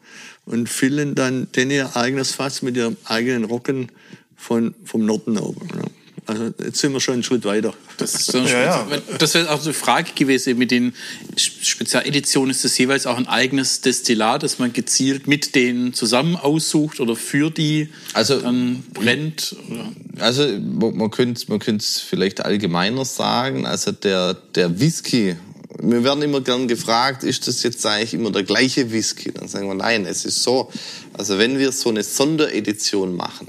und 0.46 0.70
füllen 0.70 1.16
dann 1.16 1.52
den 1.52 1.72
ihr 1.72 1.96
eigenes 1.96 2.32
Fass 2.32 2.62
mit 2.62 2.76
ihrem 2.76 2.98
eigenen 3.06 3.46
Rocken 3.46 3.92
von, 4.36 4.76
vom 4.84 5.06
Norden 5.06 5.38
oben. 5.38 5.68
Ja. 5.76 6.03
Also 6.26 6.54
jetzt 6.64 6.80
sind 6.80 6.94
wir 6.94 7.00
schon 7.02 7.16
einen 7.16 7.24
Schritt 7.24 7.44
weiter. 7.46 7.74
Das 7.98 8.14
ist 8.16 8.32
so 8.32 8.38
ein 8.40 8.48
Ja, 8.48 8.86
Spezi- 8.90 9.18
Das 9.18 9.34
wäre 9.34 9.52
auch 9.52 9.60
so 9.60 9.66
eine 9.70 9.74
Frage 9.74 10.12
gewesen. 10.16 10.58
Mit 10.58 10.72
den 10.72 10.94
Spezialeditionen 11.36 12.52
ist 12.52 12.64
das 12.64 12.78
jeweils 12.78 13.06
auch 13.06 13.18
ein 13.18 13.28
eigenes 13.28 13.82
Destillat, 13.82 14.44
das 14.44 14.60
man 14.60 14.72
gezielt 14.74 15.28
mit 15.28 15.56
denen 15.56 15.94
zusammen 15.94 16.36
aussucht 16.36 17.00
oder 17.00 17.16
für 17.16 17.50
die 17.52 17.90
Also- 18.14 18.40
dann 18.42 18.84
brennt. 18.94 19.56
Oder? 19.70 19.92
Also 20.20 20.48
man 20.48 20.96
man 20.98 21.12
könnte 21.12 21.44
man 21.50 21.60
könnte 21.60 21.84
es 21.84 22.00
vielleicht 22.00 22.44
allgemeiner 22.46 23.06
sagen. 23.06 23.66
Also 23.66 23.92
der 23.92 24.34
der 24.56 24.80
Whisky. 24.80 25.36
Wir 25.82 26.04
werden 26.04 26.22
immer 26.22 26.40
gern 26.40 26.68
gefragt, 26.68 27.24
ist 27.24 27.48
das 27.48 27.64
jetzt 27.64 27.86
eigentlich 27.86 28.14
immer 28.14 28.32
der 28.32 28.44
gleiche 28.44 28.92
Whisky? 28.92 29.32
Dann 29.34 29.48
sagen 29.48 29.68
wir 29.68 29.74
nein, 29.74 30.06
es 30.06 30.24
ist 30.24 30.42
so. 30.44 30.72
Also 31.14 31.38
wenn 31.40 31.58
wir 31.60 31.72
so 31.72 31.90
eine 31.90 32.04
Sonderedition 32.04 33.16
machen, 33.16 33.48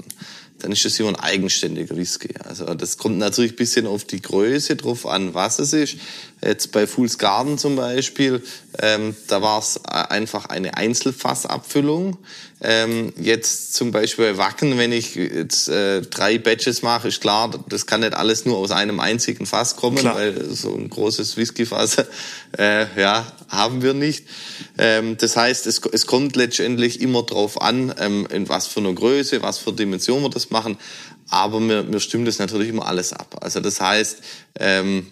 dann 0.59 0.71
ist 0.71 0.85
das 0.85 0.99
immer 0.99 1.09
ein 1.09 1.15
eigenständiger 1.15 1.95
Whisky. 1.97 2.29
Also 2.43 2.73
das 2.73 2.97
kommt 2.97 3.17
natürlich 3.17 3.53
ein 3.53 3.57
bisschen 3.57 3.87
auf 3.87 4.05
die 4.05 4.21
Größe 4.21 4.75
drauf 4.75 5.05
an, 5.05 5.33
was 5.33 5.59
es 5.59 5.73
ist. 5.73 5.97
Jetzt 6.43 6.71
bei 6.71 6.85
Fool's 6.85 7.17
Garden 7.17 7.57
zum 7.57 7.75
Beispiel, 7.75 8.43
ähm, 8.79 9.15
da 9.27 9.41
war 9.41 9.59
es 9.59 9.83
einfach 9.85 10.45
eine 10.45 10.77
Einzelfassabfüllung. 10.77 12.17
Ähm, 12.61 13.13
jetzt 13.17 13.73
zum 13.73 13.91
Beispiel 13.91 14.33
bei 14.33 14.37
Wacken, 14.37 14.77
wenn 14.77 14.91
ich 14.91 15.15
jetzt 15.15 15.67
äh, 15.67 16.01
drei 16.01 16.37
Batches 16.37 16.81
mache, 16.81 17.07
ist 17.07 17.19
klar, 17.19 17.51
das 17.67 17.85
kann 17.85 18.01
nicht 18.01 18.13
alles 18.13 18.45
nur 18.45 18.57
aus 18.57 18.71
einem 18.71 18.99
einzigen 18.99 19.45
Fass 19.45 19.75
kommen, 19.75 19.97
Klar. 19.97 20.15
weil 20.15 20.49
so 20.53 20.73
ein 20.73 20.89
großes 20.89 21.35
Whiskyfass 21.37 21.97
äh, 22.57 22.85
ja, 22.99 23.25
haben 23.49 23.81
wir 23.81 23.93
nicht. 23.93 24.25
Ähm, 24.77 25.17
das 25.17 25.35
heißt, 25.35 25.67
es, 25.67 25.81
es 25.91 26.05
kommt 26.07 26.35
letztendlich 26.35 27.01
immer 27.01 27.23
drauf 27.23 27.61
an, 27.61 27.93
ähm, 27.99 28.27
in 28.31 28.49
was 28.49 28.67
für 28.67 28.79
einer 28.79 28.93
Größe, 28.93 29.41
was 29.41 29.57
für 29.57 29.73
Dimension 29.73 30.21
wir 30.21 30.29
das 30.29 30.44
machen. 30.51 30.77
Aber 31.29 31.59
wir, 31.59 31.91
wir 31.91 31.99
stimmen 31.99 32.25
das 32.25 32.39
natürlich 32.39 32.69
immer 32.69 32.85
alles 32.85 33.13
ab. 33.13 33.37
Also 33.41 33.59
das 33.59 33.81
heißt, 33.81 34.21
ähm, 34.59 35.07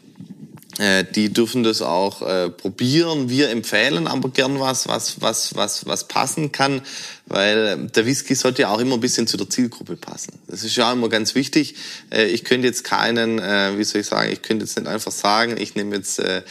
äh, 0.79 1.03
die 1.03 1.31
dürfen 1.31 1.63
das 1.63 1.81
auch 1.81 2.21
äh, 2.23 2.49
probieren. 2.49 3.29
Wir 3.29 3.49
empfehlen 3.49 4.07
aber 4.07 4.29
gern 4.29 4.59
was, 4.59 4.87
was, 4.87 5.21
was, 5.21 5.55
was, 5.55 5.85
was 5.85 6.07
passen 6.07 6.51
kann, 6.51 6.81
weil 7.27 7.57
äh, 7.67 7.91
der 7.91 8.05
Whisky 8.07 8.33
sollte 8.33 8.63
ja 8.63 8.69
auch 8.69 8.79
immer 8.79 8.95
ein 8.95 8.99
bisschen 8.99 9.27
zu 9.27 9.37
der 9.37 9.49
Zielgruppe 9.49 9.95
passen. 9.95 10.39
Das 10.47 10.63
ist 10.63 10.75
ja 10.75 10.91
immer 10.91 11.09
ganz 11.09 11.35
wichtig. 11.35 11.75
Äh, 12.11 12.25
ich 12.25 12.43
könnte 12.43 12.67
jetzt 12.67 12.83
keinen, 12.83 13.37
äh, 13.37 13.77
wie 13.77 13.83
soll 13.83 14.01
ich 14.01 14.07
sagen, 14.07 14.31
ich 14.31 14.41
könnte 14.41 14.65
jetzt 14.65 14.75
nicht 14.77 14.87
einfach 14.87 15.11
sagen, 15.11 15.57
ich 15.59 15.75
nehme 15.75 15.95
jetzt 15.95 16.17
äh, 16.17 16.41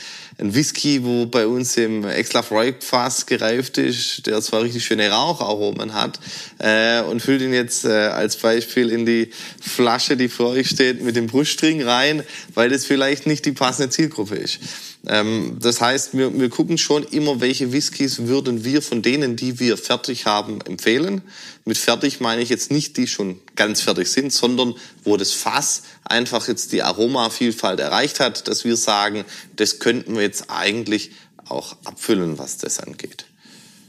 einen 0.42 0.54
Whisky, 0.54 1.04
wo 1.04 1.26
bei 1.26 1.46
uns 1.46 1.76
im 1.76 2.04
Exlaf 2.04 2.50
Roig 2.50 2.82
Fass 2.82 3.26
gereift 3.26 3.78
ist, 3.78 4.26
der 4.26 4.42
zwar 4.42 4.62
richtig 4.62 4.84
schöne 4.84 5.08
Raucharomen 5.08 5.94
hat, 5.94 6.18
äh, 6.58 7.00
und 7.02 7.22
füllt 7.22 7.42
ihn 7.42 7.54
jetzt 7.54 7.84
äh, 7.84 7.88
als 7.88 8.36
Beispiel 8.36 8.90
in 8.90 9.06
die 9.06 9.30
Flasche, 9.60 10.16
die 10.16 10.28
vor 10.28 10.50
euch 10.50 10.68
steht, 10.68 11.02
mit 11.02 11.14
dem 11.16 11.28
Brustring 11.28 11.82
rein, 11.82 12.24
weil 12.54 12.70
das 12.70 12.84
vielleicht 12.84 13.26
nicht 13.26 13.44
die 13.44 13.52
passende 13.52 13.90
Zielgruppe 13.90 14.34
ist. 14.34 14.58
Ähm, 15.06 15.56
das 15.60 15.80
heißt, 15.80 16.16
wir, 16.16 16.38
wir 16.38 16.48
gucken 16.48 16.78
schon 16.78 17.02
immer, 17.04 17.40
welche 17.40 17.72
Whiskys 17.72 18.26
würden 18.26 18.64
wir 18.64 18.82
von 18.82 19.02
denen, 19.02 19.36
die 19.36 19.58
wir 19.58 19.76
fertig 19.76 20.26
haben, 20.26 20.60
empfehlen. 20.60 21.22
Mit 21.64 21.76
fertig 21.76 22.20
meine 22.20 22.42
ich 22.42 22.48
jetzt 22.48 22.70
nicht, 22.70 22.96
die 22.96 23.06
schon 23.06 23.40
ganz 23.56 23.80
fertig 23.80 24.08
sind, 24.08 24.32
sondern 24.32 24.74
wo 25.02 25.16
das 25.16 25.32
Fass 25.32 25.82
einfach 26.04 26.46
jetzt 26.46 26.72
die 26.72 26.82
Aromavielfalt 26.82 27.80
erreicht 27.80 28.20
hat, 28.20 28.46
dass 28.46 28.64
wir 28.64 28.76
sagen, 28.76 29.24
das 29.56 29.80
könnten 29.80 30.14
wir 30.14 30.22
jetzt 30.22 30.50
eigentlich 30.50 31.12
auch 31.48 31.76
abfüllen, 31.84 32.38
was 32.38 32.58
das 32.58 32.78
angeht. 32.78 33.26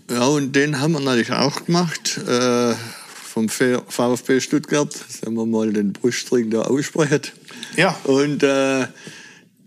Ja, 0.09 0.25
und 0.25 0.53
den 0.53 0.79
haben 0.79 0.93
wir 0.93 0.99
natürlich 0.99 1.31
auch 1.31 1.65
gemacht. 1.65 2.17
Äh, 2.27 2.73
vom 3.33 3.49
VfB 3.49 4.41
Stuttgart, 4.41 4.93
sagen 4.93 5.35
wir 5.35 5.45
mal 5.47 5.73
den 5.73 5.91
Brustring 5.91 6.51
da 6.51 6.63
aussprechen. 6.63 7.21
Ja. 7.75 7.97
Und 8.03 8.43
äh, 8.43 8.85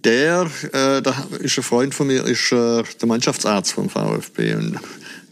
der, 0.06 0.50
äh, 0.72 1.02
da 1.02 1.26
ist 1.40 1.58
ein 1.58 1.64
Freund 1.64 1.94
von 1.94 2.06
mir, 2.06 2.24
ist 2.24 2.52
äh, 2.52 2.82
der 2.82 3.08
Mannschaftsarzt 3.08 3.72
vom 3.72 3.90
VfB. 3.90 4.54
Und 4.54 4.78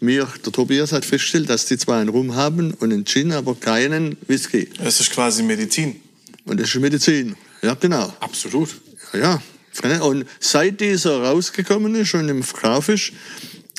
mir, 0.01 0.29
der 0.45 0.53
Tobias 0.53 0.93
hat 0.93 1.05
festgestellt, 1.05 1.49
dass 1.49 1.67
die 1.67 1.79
zwar 1.79 2.01
einen 2.01 2.11
Rum 2.11 2.35
haben 2.35 2.75
und 2.75 2.93
einen 2.93 3.07
Gin, 3.07 3.33
aber 3.33 3.55
keinen 3.55 4.17
Whisky. 4.27 4.69
Das 4.83 5.01
ist 5.01 5.13
quasi 5.13 5.43
Medizin. 5.45 6.01
Und 6.45 6.61
das 6.61 6.69
ist 6.69 6.81
Medizin. 6.81 7.37
Ja, 7.63 7.75
genau. 7.75 8.13
Absolut. 8.21 8.69
Ja, 9.13 9.41
ja. 9.83 10.01
Und 10.03 10.27
seit 10.41 10.81
dieser 10.81 11.23
rausgekommen 11.23 11.95
ist 11.95 12.15
und 12.15 12.29
im 12.29 12.41
ist, 12.41 13.13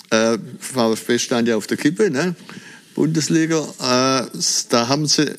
äh, 0.09 0.37
VfB 0.59 1.19
stand 1.19 1.47
ja 1.47 1.57
auf 1.57 1.67
der 1.67 1.77
Kippe, 1.77 2.09
ne? 2.09 2.35
Bundesliga, 2.95 3.61
äh, 3.79 4.25
da 4.69 4.87
haben 4.87 5.05
sie 5.05 5.35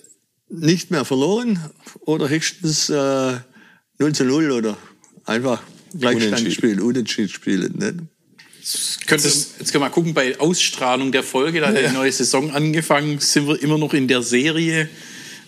nicht 0.48 0.90
mehr 0.90 1.04
verloren 1.04 1.58
oder 2.00 2.28
höchstens 2.28 2.90
äh, 2.90 3.38
0 3.98 4.14
zu 4.14 4.25
0 4.25 4.52
oder 4.52 4.76
einfach 5.26 5.62
Gleichstand 5.99 6.26
Unentschieden. 6.26 6.52
spielen, 6.52 6.80
Unentschieden 6.80 7.28
spielen. 7.28 7.75
Ne? 7.76 7.95
Könnte, 9.06 9.28
jetzt 9.28 9.56
können 9.56 9.75
wir 9.75 9.80
mal 9.80 9.90
gucken, 9.90 10.14
bei 10.14 10.38
Ausstrahlung 10.40 11.12
der 11.12 11.23
Folge, 11.23 11.61
da 11.61 11.68
hat 11.68 11.80
ja. 11.80 11.88
die 11.88 11.95
neue 11.95 12.11
Saison 12.11 12.50
angefangen, 12.50 13.21
sind 13.21 13.47
wir 13.47 13.62
immer 13.62 13.78
noch 13.78 13.95
in 13.95 14.09
der 14.09 14.23
Serie 14.23 14.88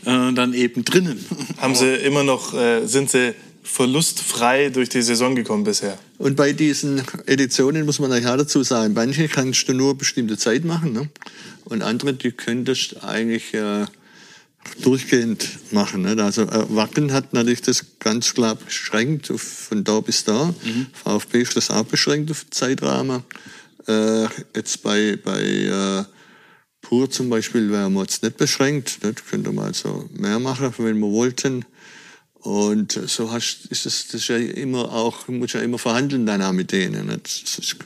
äh, 0.05 0.33
dann 0.33 0.55
eben 0.55 0.85
drinnen. 0.85 1.25
Haben 1.57 1.75
sie 1.75 1.95
immer 1.95 2.23
noch, 2.23 2.55
äh, 2.55 2.87
sind 2.87 3.11
sie 3.11 3.35
verlustfrei 3.65 4.71
durch 4.71 4.89
die 4.89 5.03
Saison 5.03 5.35
gekommen 5.35 5.65
bisher? 5.65 5.99
Und 6.19 6.37
bei 6.37 6.53
diesen 6.53 7.03
Editionen 7.27 7.85
muss 7.85 7.99
man 7.99 8.13
auch 8.13 8.37
dazu 8.37 8.63
sagen, 8.63 8.95
manche 8.95 9.27
kannst 9.29 9.69
du 9.69 9.75
nur 9.75 9.99
bestimmte 9.99 10.39
Zeit 10.39 10.65
machen 10.65 10.93
ne? 10.93 11.09
und 11.65 11.83
andere, 11.83 12.15
die 12.15 12.31
könntest 12.31 13.03
eigentlich 13.03 13.53
äh, 13.53 13.87
durchgehend 14.77 15.49
machen. 15.73 16.03
Ne? 16.03 16.23
Also 16.23 16.43
äh, 16.43 16.67
Wacken 16.69 17.13
hat 17.13 17.33
natürlich 17.33 17.63
das 17.63 17.85
ganz 17.99 18.35
klar 18.35 18.55
beschränkt 18.55 19.31
auf, 19.31 19.43
von 19.43 19.85
da 19.85 20.01
bis 20.01 20.25
da. 20.25 20.55
Mhm. 20.65 20.87
VfB 20.93 21.43
ist 21.43 21.57
das 21.57 21.71
auch 21.71 21.85
beschränkt 21.85 22.31
auf 22.31 22.49
Zeitrahmen. 22.51 23.23
Äh, 23.87 24.25
jetzt 24.55 24.83
bei, 24.83 25.19
bei 25.23 25.41
äh, 25.41 26.05
Pur 26.83 27.11
zum 27.11 27.29
Beispiel 27.29 27.71
wären 27.71 27.93
wir 27.95 28.03
jetzt 28.03 28.23
nicht 28.23 28.37
beschränkt. 28.37 28.99
Das 29.03 29.15
könnte 29.29 29.53
man 29.53 29.67
also 29.67 30.09
mehr 30.15 30.39
machen, 30.39 30.73
wenn 30.79 30.99
wir 30.99 31.11
wollten. 31.11 31.65
Und 32.41 32.93
so 32.93 33.33
hast, 33.33 33.67
ist 33.67 33.85
es, 33.85 34.07
das 34.07 34.23
ist 34.23 34.29
ja 34.29 34.37
immer 34.37 34.93
auch, 34.93 35.27
muss 35.29 35.53
ja 35.53 35.61
immer 35.61 35.79
verhandeln 35.79 36.25
dann 36.25 36.41
auch 36.41 36.53
mit 36.53 36.71
denen. 36.73 37.09
Nicht? 37.09 37.49
Das, 37.49 37.59
ist, 37.59 37.77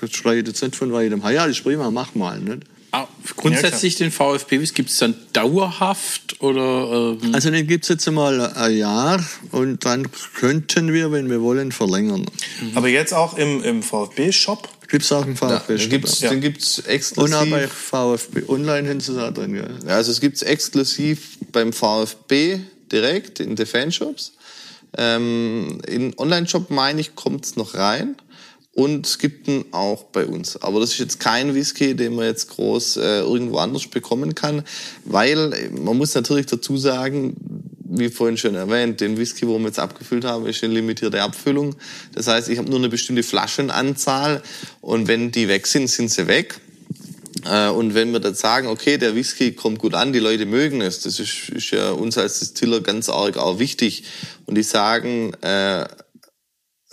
das 0.00 0.12
schreit 0.12 0.46
jetzt 0.46 0.62
nicht 0.62 0.76
von 0.76 0.92
weitem, 0.92 1.20
ja, 1.22 1.46
das 1.46 1.56
ist 1.56 1.64
prima, 1.64 1.90
mach 1.90 2.14
mal. 2.14 2.38
Nicht? 2.38 2.64
Ah, 2.92 3.06
grundsätzlich 3.36 3.98
ja, 3.98 4.06
den 4.06 4.12
VfB, 4.12 4.58
gibt 4.74 4.90
es 4.90 4.98
dann 4.98 5.14
dauerhaft 5.32 6.40
oder? 6.40 7.18
Ähm 7.22 7.34
also 7.34 7.50
den 7.50 7.66
gibt 7.66 7.84
es 7.84 7.88
jetzt 7.88 8.08
einmal 8.08 8.40
ein 8.40 8.76
Jahr 8.76 9.24
und 9.52 9.84
dann 9.84 10.08
könnten 10.34 10.92
wir, 10.92 11.12
wenn 11.12 11.30
wir 11.30 11.40
wollen, 11.40 11.72
verlängern. 11.72 12.26
Mhm. 12.60 12.76
Aber 12.76 12.88
jetzt 12.88 13.12
auch 13.12 13.36
im, 13.36 13.62
im 13.62 13.82
VfB-Shop? 13.82 14.68
Gibt 14.88 15.04
es 15.04 15.12
auch 15.12 15.24
im 15.24 15.36
VfB-Shop. 15.36 15.68
Ja, 15.78 16.30
den 16.30 16.40
gibt 16.40 16.58
es 16.62 16.76
ja. 16.78 16.84
exklusiv. 16.86 17.34
Und 17.34 17.34
auch 17.34 17.46
bei 17.48 17.68
VfB 17.68 18.42
Online 18.48 18.88
hin 18.88 19.00
zu 19.00 19.14
da 19.14 19.30
drin. 19.30 19.52
Gell? 19.52 19.70
Ja, 19.86 19.96
also 19.96 20.10
es 20.10 20.20
gibt 20.20 20.36
es 20.36 20.42
exklusiv 20.42 21.38
beim 21.52 21.72
VfB 21.72 22.60
direkt 22.90 23.38
in 23.38 23.54
den 23.54 23.66
Fanshops. 23.66 24.32
Ähm, 24.96 25.80
in 25.86 26.18
Online-Shop, 26.18 26.70
meine 26.70 27.00
ich, 27.00 27.14
kommt 27.14 27.44
es 27.44 27.54
noch 27.54 27.74
rein. 27.74 28.16
Und 28.80 29.06
es 29.06 29.18
gibt 29.18 29.46
ihn 29.46 29.66
auch 29.72 30.04
bei 30.04 30.24
uns. 30.24 30.56
Aber 30.56 30.80
das 30.80 30.92
ist 30.92 31.00
jetzt 31.00 31.20
kein 31.20 31.54
Whisky, 31.54 31.94
den 31.94 32.14
man 32.14 32.24
jetzt 32.24 32.48
groß 32.48 32.96
äh, 32.96 33.20
irgendwo 33.20 33.58
anders 33.58 33.86
bekommen 33.86 34.34
kann, 34.34 34.62
weil 35.04 35.52
äh, 35.52 35.68
man 35.68 35.98
muss 35.98 36.14
natürlich 36.14 36.46
dazu 36.46 36.78
sagen, 36.78 37.36
wie 37.84 38.08
vorhin 38.08 38.38
schon 38.38 38.54
erwähnt, 38.54 39.02
den 39.02 39.18
Whisky, 39.18 39.46
wo 39.46 39.58
wir 39.58 39.66
jetzt 39.66 39.78
abgefüllt 39.78 40.24
haben, 40.24 40.46
ist 40.46 40.64
eine 40.64 40.72
limitierte 40.72 41.20
Abfüllung. 41.20 41.76
Das 42.14 42.26
heißt, 42.26 42.48
ich 42.48 42.56
habe 42.56 42.70
nur 42.70 42.78
eine 42.78 42.88
bestimmte 42.88 43.22
Flaschenanzahl 43.22 44.40
und 44.80 45.08
wenn 45.08 45.30
die 45.30 45.48
weg 45.48 45.66
sind, 45.66 45.90
sind 45.90 46.10
sie 46.10 46.26
weg. 46.26 46.58
Äh, 47.44 47.68
und 47.68 47.92
wenn 47.92 48.12
wir 48.12 48.20
dann 48.20 48.34
sagen, 48.34 48.68
okay, 48.68 48.96
der 48.96 49.14
Whisky 49.14 49.52
kommt 49.52 49.78
gut 49.78 49.92
an, 49.92 50.14
die 50.14 50.20
Leute 50.20 50.46
mögen 50.46 50.80
es, 50.80 51.02
das 51.02 51.20
ist, 51.20 51.50
ist 51.50 51.70
ja 51.70 51.90
uns 51.90 52.16
als 52.16 52.38
Distiller 52.38 52.80
ganz 52.80 53.10
arg 53.10 53.36
auch 53.36 53.58
wichtig. 53.58 54.04
Und 54.46 54.54
die 54.54 54.62
sagen, 54.62 55.34
äh, 55.42 55.84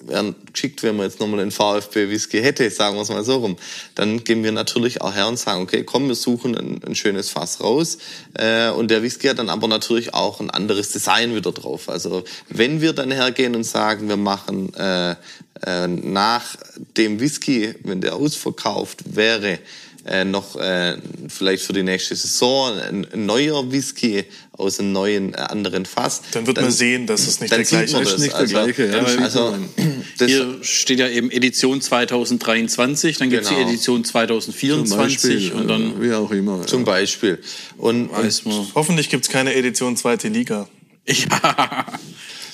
wären 0.07 0.35
geschickt, 0.51 0.83
wenn 0.83 0.95
man 0.95 1.05
jetzt 1.05 1.19
nochmal 1.19 1.39
einen 1.39 1.51
VfB-Whisky 1.51 2.41
hätte, 2.41 2.69
sagen 2.69 2.95
wir 2.95 3.01
es 3.01 3.09
mal 3.09 3.23
so 3.23 3.37
rum, 3.37 3.57
dann 3.95 4.23
gehen 4.23 4.43
wir 4.43 4.51
natürlich 4.51 5.01
auch 5.01 5.13
her 5.13 5.27
und 5.27 5.37
sagen, 5.37 5.61
okay, 5.61 5.83
komm, 5.83 6.07
wir 6.07 6.15
suchen 6.15 6.57
ein, 6.57 6.81
ein 6.85 6.95
schönes 6.95 7.29
Fass 7.29 7.61
raus. 7.61 7.97
Äh, 8.33 8.69
und 8.69 8.89
der 8.89 9.03
Whisky 9.03 9.27
hat 9.27 9.39
dann 9.39 9.49
aber 9.49 9.67
natürlich 9.67 10.13
auch 10.13 10.39
ein 10.39 10.49
anderes 10.49 10.91
Design 10.91 11.35
wieder 11.35 11.51
drauf. 11.51 11.89
Also 11.89 12.23
wenn 12.49 12.81
wir 12.81 12.93
dann 12.93 13.11
hergehen 13.11 13.55
und 13.55 13.63
sagen, 13.63 14.09
wir 14.09 14.17
machen 14.17 14.73
äh, 14.75 15.15
äh, 15.65 15.87
nach 15.87 16.55
dem 16.97 17.19
Whisky, 17.19 17.75
wenn 17.83 18.01
der 18.01 18.15
ausverkauft 18.15 19.15
wäre, 19.15 19.59
äh, 20.07 20.25
noch 20.25 20.55
äh, 20.55 20.97
vielleicht 21.27 21.63
für 21.63 21.73
die 21.73 21.83
nächste 21.83 22.15
Saison 22.15 22.77
ein, 22.79 23.07
ein 23.11 23.25
neuer 23.25 23.71
Whisky 23.71 24.25
aus 24.53 24.79
einem 24.79 24.91
neuen 24.91 25.33
äh, 25.33 25.37
anderen 25.37 25.85
Fass. 25.85 26.21
Dann 26.31 26.47
wird 26.47 26.57
dann, 26.57 26.65
man 26.65 26.73
sehen, 26.73 27.07
dass 27.07 27.27
es 27.27 27.39
nicht 27.39 27.51
der 27.51 27.63
gleiche 27.63 27.97
ist. 27.99 28.19
Nicht 28.19 28.33
also, 28.33 28.53
der 28.53 28.73
gleiche, 28.73 28.91
ja. 28.91 29.23
also, 29.23 29.55
Hier 30.25 30.57
steht 30.61 30.99
ja 30.99 31.07
eben 31.07 31.29
Edition 31.29 31.79
2023, 31.79 33.17
dann 33.17 33.29
gibt 33.29 33.43
es 33.43 33.49
genau. 33.49 33.61
die 33.61 33.69
Edition 33.69 34.03
2024 34.03 34.97
Beispiel, 34.97 35.51
und 35.51 35.67
dann 35.67 36.01
wie 36.01 36.13
auch 36.13 36.31
immer. 36.31 36.65
Zum 36.65 36.85
Beispiel. 36.85 37.39
Und, 37.77 38.07
und 38.07 38.43
hoffentlich 38.73 39.09
gibt 39.09 39.25
es 39.25 39.29
keine 39.29 39.53
Edition 39.53 39.95
zweite 39.95 40.29
Liga. 40.29 40.67
Ja. 41.07 41.85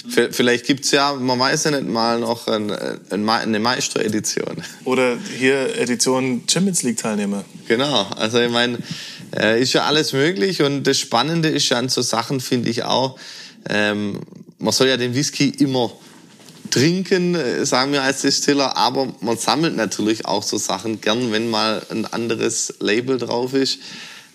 Vielleicht 0.08 0.66
gibt's 0.66 0.92
ja, 0.92 1.13
man 1.13 1.39
weiß 1.39 1.63
ja 1.66 1.72
nicht 1.72 1.88
mal 1.88 2.20
noch 2.20 2.48
eine, 2.48 3.00
eine 3.10 3.60
Meisteredition. 3.60 4.62
Oder 4.84 5.18
hier 5.38 5.78
Edition 5.78 6.44
Champions 6.50 6.84
League 6.84 6.98
Teilnehmer. 6.98 7.46
Genau, 7.68 8.08
also 8.18 8.39
ich 8.39 8.52
meine, 8.52 8.80
äh, 9.36 9.62
ist 9.62 9.74
ja 9.74 9.84
alles 9.84 10.12
möglich 10.12 10.62
und 10.62 10.84
das 10.84 11.00
Spannende 11.00 11.50
ist 11.50 11.70
ja 11.70 11.78
an 11.78 11.88
so 11.88 12.02
Sachen, 12.02 12.42
finde 12.42 12.70
ich 12.70 12.84
auch, 12.84 13.18
ähm, 13.70 14.20
man 14.60 14.74
soll 14.74 14.88
ja 14.88 14.98
den 14.98 15.16
Whisky 15.16 15.50
immer 15.50 15.92
trinken, 16.70 17.36
äh, 17.36 17.66
sagen 17.66 17.94
wir 17.94 18.04
als 18.04 18.22
Distiller, 18.22 18.76
aber 18.76 19.13
man 19.22 19.38
sammelt 19.38 19.76
natürlich 19.76 20.26
auch 20.26 20.44
so 20.44 20.58
Sachen 20.58 21.02
gern, 21.02 21.32
wenn 21.32 21.50
mal 21.50 21.82
ein 21.89 22.06
anderes 22.06 22.74
Label 22.80 23.18
drauf 23.18 23.54
ist. 23.54 23.80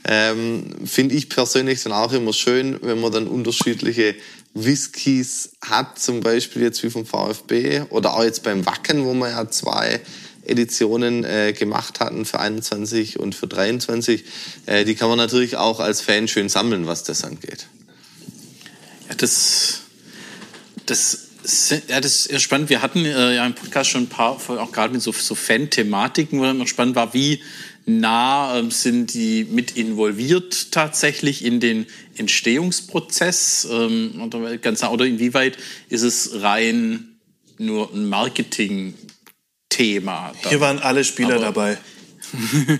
Ähm, 0.05 0.67
Finde 0.85 1.17
ich 1.17 1.29
persönlich 1.29 1.83
dann 1.83 1.93
auch 1.93 2.13
immer 2.13 2.33
schön, 2.33 2.79
wenn 2.83 3.01
man 3.01 3.13
dann 3.13 3.27
unterschiedliche 3.27 4.15
Whiskys 4.55 5.51
hat, 5.65 5.99
zum 5.99 6.21
Beispiel 6.21 6.63
jetzt 6.63 6.83
wie 6.83 6.91
vom 6.91 7.07
VfB 7.07 7.83
oder 7.91 8.15
auch 8.15 8.25
jetzt 8.25 8.43
beim 8.43 8.67
Wacken, 8.67 9.05
wo 9.05 9.15
wir 9.15 9.31
ja 9.31 9.49
zwei 9.51 10.01
Editionen 10.45 11.25
äh, 11.25 11.53
gemacht 11.53 12.01
hatten 12.01 12.25
für 12.25 12.41
21 12.41 13.21
und 13.21 13.35
für 13.35 13.47
23. 13.47 14.25
Äh, 14.67 14.85
die 14.85 14.95
kann 14.95 15.09
man 15.09 15.19
natürlich 15.19 15.57
auch 15.57 15.81
als 15.81 16.01
Fan 16.01 16.27
schön 16.27 16.49
sammeln, 16.49 16.87
was 16.87 17.05
das 17.05 17.23
angeht. 17.25 17.67
Ja, 19.09 19.15
das, 19.15 19.81
das 20.87 21.29
ja, 21.89 22.01
das 22.01 22.27
ist 22.27 22.43
spannend. 22.43 22.69
Wir 22.69 22.83
hatten 22.83 23.05
äh, 23.05 23.37
ja 23.37 23.47
im 23.47 23.55
Podcast 23.55 23.91
schon 23.91 24.03
ein 24.03 24.09
paar, 24.09 24.33
auch 24.33 24.73
gerade 24.73 24.93
mit 24.93 25.03
so, 25.03 25.13
so 25.13 25.35
Fan-Thematiken, 25.35 26.39
wo 26.39 26.53
noch 26.53 26.67
spannend 26.67 26.95
war, 26.95 27.15
wie 27.15 27.41
nah 27.88 28.59
ähm, 28.59 28.70
sind 28.70 29.14
die 29.14 29.46
mit 29.51 29.77
involviert 29.77 30.70
tatsächlich 30.72 31.44
in 31.44 31.61
den 31.61 31.87
Entstehungsprozess 32.16 33.68
ähm, 33.70 34.22
oder, 34.22 34.57
ganz 34.59 34.83
nah, 34.83 34.90
oder 34.90 35.07
inwieweit 35.07 35.57
ist 35.88 36.03
es 36.03 36.42
rein 36.42 37.18
nur 37.59 37.92
ein 37.92 38.09
Marketing-Thema? 38.09 40.33
Hier 40.48 40.61
waren 40.61 40.79
alle 40.79 41.05
Spieler 41.05 41.37
Aber, 41.37 41.44
dabei. 41.44 41.79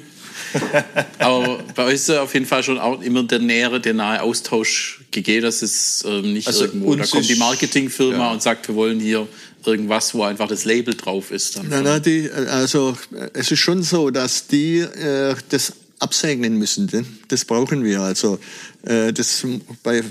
Aber 1.19 1.59
bei 1.75 1.85
euch 1.85 1.95
ist 1.95 2.09
ja 2.09 2.23
auf 2.23 2.35
jeden 2.35 2.47
Fall 2.47 2.63
schon 2.63 2.79
auch 2.79 3.01
immer 3.03 3.23
der 3.23 3.39
nähere, 3.39 3.81
der 3.81 3.95
nahe 3.95 4.23
Austausch 4.23 5.05
gegeben. 5.11 5.43
Das 5.43 5.63
ist 5.63 6.05
ähm, 6.07 6.33
nicht 6.33 6.47
also 6.47 6.65
irgendwo. 6.65 6.95
Da 6.95 7.07
kommt 7.07 7.29
die 7.29 7.37
Marketingfirma 7.37 8.17
ja. 8.17 8.33
und 8.33 8.43
sagt, 8.43 8.69
wir 8.69 8.75
wollen 8.75 9.01
hier 9.01 9.27
irgendwas, 9.69 10.15
wo 10.15 10.23
einfach 10.25 10.49
das 10.49 10.65
Label 10.65 10.95
drauf 10.95 11.31
ist. 11.31 11.57
Dann 11.57 11.69
nein, 11.69 11.85
nein, 11.85 12.03
die, 12.03 12.31
also 12.31 12.97
es 13.35 13.51
ist 13.51 13.61
schon 13.61 13.83
so, 13.83 14.11
dass 14.11 14.47
die 14.47 14.79
äh, 14.79 15.35
das 15.51 15.73
absegnen 16.01 16.57
müssen. 16.59 16.89
Das 17.29 17.45
brauchen 17.45 17.85
wir. 17.85 18.01
Also 18.01 18.39
äh, 18.83 19.13
das 19.13 19.45
bei 19.83 20.03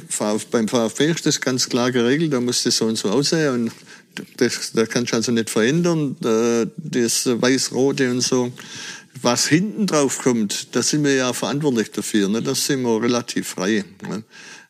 beim 0.52 0.67
VfB 0.67 1.12
ist 1.12 1.26
das 1.26 1.41
ganz 1.41 1.70
klar 1.70 1.91
geregelt. 1.91 2.34
Da 2.34 2.41
muss 2.41 2.63
das 2.63 2.78
so 2.78 2.86
und 2.86 2.98
so 2.98 3.10
aussehen 3.10 3.54
und 3.54 3.72
das, 4.38 4.72
da 4.74 4.86
kannst 4.86 5.12
du 5.12 5.17
also 5.17 5.32
nicht 5.32 5.50
verändern. 5.50 6.15
Das 6.20 7.26
Weiß-Rote 7.26 8.10
und 8.12 8.22
so. 8.22 8.52
Was 9.22 9.48
hinten 9.48 9.88
drauf 9.88 10.20
kommt, 10.20 10.76
da 10.76 10.84
sind 10.84 11.04
wir 11.04 11.13
ja 11.13 11.34
verantwortlich 11.34 11.91
dafür. 11.91 12.30
Ne? 12.30 12.41
Das 12.41 12.65
sind 12.65 12.84
wir 12.84 13.02
relativ 13.02 13.48
frei. 13.48 13.84
Ne? 14.08 14.24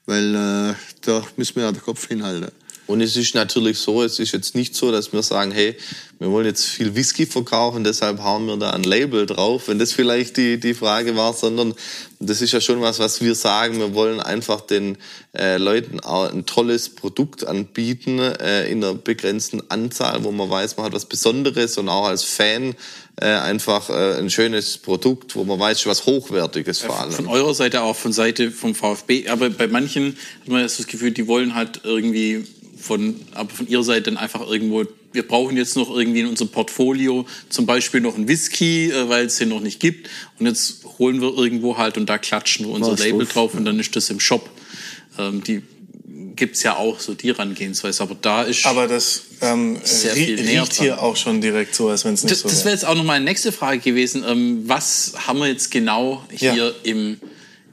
Weil 0.06 0.36
äh, 0.36 0.74
da 1.02 1.26
müssen 1.36 1.56
wir 1.58 1.64
ja 1.64 1.72
den 1.72 1.82
Kopf 1.82 2.08
hinhalten. 2.08 2.52
Und 2.88 3.02
es 3.02 3.16
ist 3.16 3.36
natürlich 3.36 3.78
so, 3.80 4.02
es 4.02 4.18
ist 4.18 4.32
jetzt 4.32 4.56
nicht 4.56 4.76
so, 4.76 4.92
dass 4.92 5.12
wir 5.12 5.22
sagen, 5.22 5.52
hey, 5.52 5.76
wir 6.20 6.32
wollen 6.32 6.46
jetzt 6.46 6.66
viel 6.66 6.96
Whisky 6.96 7.26
verkaufen, 7.26 7.84
deshalb 7.84 8.24
hauen 8.24 8.48
wir 8.48 8.58
da 8.58 8.72
ein 8.72 8.84
Label 8.84 9.26
drauf, 9.26 9.68
wenn 9.68 9.78
das 9.78 9.92
vielleicht 9.92 10.38
die, 10.38 10.60
die 10.60 10.74
Frage 10.74 11.16
war, 11.16 11.34
sondern 11.34 11.76
das 12.20 12.42
ist 12.42 12.54
ja 12.54 12.62
schon 12.62 12.82
was, 12.82 12.98
was 12.98 13.22
wir 13.22 13.36
sagen, 13.36 13.78
wir 13.78 13.94
wollen 13.94 14.20
einfach 14.20 14.62
den 14.62 14.98
äh, 15.38 15.58
Leuten 15.58 16.00
auch 16.00 16.32
ein 16.32 16.46
tolles 16.46 16.90
Produkt 16.90 17.46
anbieten 17.46 18.20
äh, 18.20 18.68
in 18.72 18.84
einer 18.84 18.96
begrenzten 18.96 19.70
Anzahl, 19.70 20.24
wo 20.24 20.32
man 20.32 20.50
weiß, 20.50 20.78
man 20.78 20.88
hat 20.88 20.94
was 20.94 21.06
Besonderes 21.06 21.78
und 21.78 21.90
auch 21.90 22.06
als 22.06 22.24
Fan 22.24 22.74
äh, 23.20 23.26
einfach 23.26 23.90
äh, 23.90 24.18
ein 24.18 24.30
schönes 24.30 24.78
Produkt, 24.78 25.36
wo 25.36 25.44
man 25.44 25.60
weiß, 25.60 25.86
was 25.86 26.06
Hochwertiges 26.06 26.80
vor 26.80 27.00
allem. 27.00 27.12
Von 27.12 27.28
eurer 27.28 27.54
Seite 27.54 27.82
auch, 27.82 27.96
von 27.96 28.14
Seite 28.14 28.50
vom 28.50 28.74
VfB, 28.74 29.28
aber 29.28 29.50
bei 29.50 29.68
manchen 29.68 30.18
hat 30.42 30.48
man 30.48 30.64
das 30.64 30.86
Gefühl, 30.88 31.12
die 31.12 31.28
wollen 31.28 31.54
halt 31.54 31.82
irgendwie 31.84 32.46
von, 32.78 33.16
aber 33.34 33.50
von 33.50 33.68
ihrer 33.68 33.84
Seite 33.84 34.04
dann 34.04 34.18
einfach 34.18 34.48
irgendwo, 34.48 34.86
wir 35.12 35.28
brauchen 35.28 35.58
jetzt 35.58 35.76
noch 35.76 35.96
irgendwie 35.96 36.22
in 36.22 36.28
unserem 36.28 36.50
Portfolio 36.50 37.26
zum 37.50 37.66
Beispiel 37.66 38.02
noch 38.02 38.16
einen 38.16 38.28
Whisky, 38.28 38.92
äh, 38.92 39.10
weil 39.10 39.26
es 39.26 39.38
den 39.38 39.50
noch 39.50 39.62
nicht 39.62 39.80
gibt. 39.80 40.10
Und 40.40 40.46
jetzt 40.46 40.86
holen 41.00 41.22
wir 41.22 41.36
irgendwo 41.38 41.78
halt 41.78 41.98
und 41.98 42.08
da 42.08 42.18
klatschen 42.18 42.66
wir 42.66 42.74
unser 42.74 42.94
Was 42.94 43.00
Label 43.00 43.26
drauf, 43.26 43.34
drauf 43.34 43.54
und 43.56 43.66
dann 43.66 43.80
ist 43.80 43.96
das 43.96 44.10
im 44.10 44.20
Shop. 44.20 44.50
Ähm, 45.18 45.44
die 45.44 45.64
gibt's 46.36 46.62
ja 46.64 46.76
auch 46.76 47.00
so 47.00 47.16
die 47.16 47.30
Herangehensweise, 47.30 48.04
aber 48.04 48.16
da 48.22 48.44
ist 48.44 48.66
aber 48.66 48.88
das 48.88 49.24
ähm, 49.42 49.80
sehr 49.84 50.14
viel 50.14 50.40
riecht 50.40 50.74
hier 50.76 51.02
auch 51.02 51.16
schon 51.16 51.42
direkt 51.42 51.74
so, 51.74 51.90
als 51.90 52.06
wenn 52.06 52.14
es 52.14 52.24
nicht 52.24 52.32
das, 52.32 52.42
so 52.42 52.48
Das 52.48 52.64
wäre 52.64 52.76
jetzt 52.76 52.86
auch 52.86 52.96
noch 52.96 53.04
meine 53.04 53.26
nächste 53.26 53.52
Frage 53.52 53.80
gewesen. 53.80 54.24
Ähm, 54.28 54.64
was 54.68 55.14
haben 55.26 55.40
wir 55.40 55.48
jetzt 55.48 55.72
genau 55.72 56.24
hier 56.32 56.56
ja. 56.56 56.72
im 56.84 57.18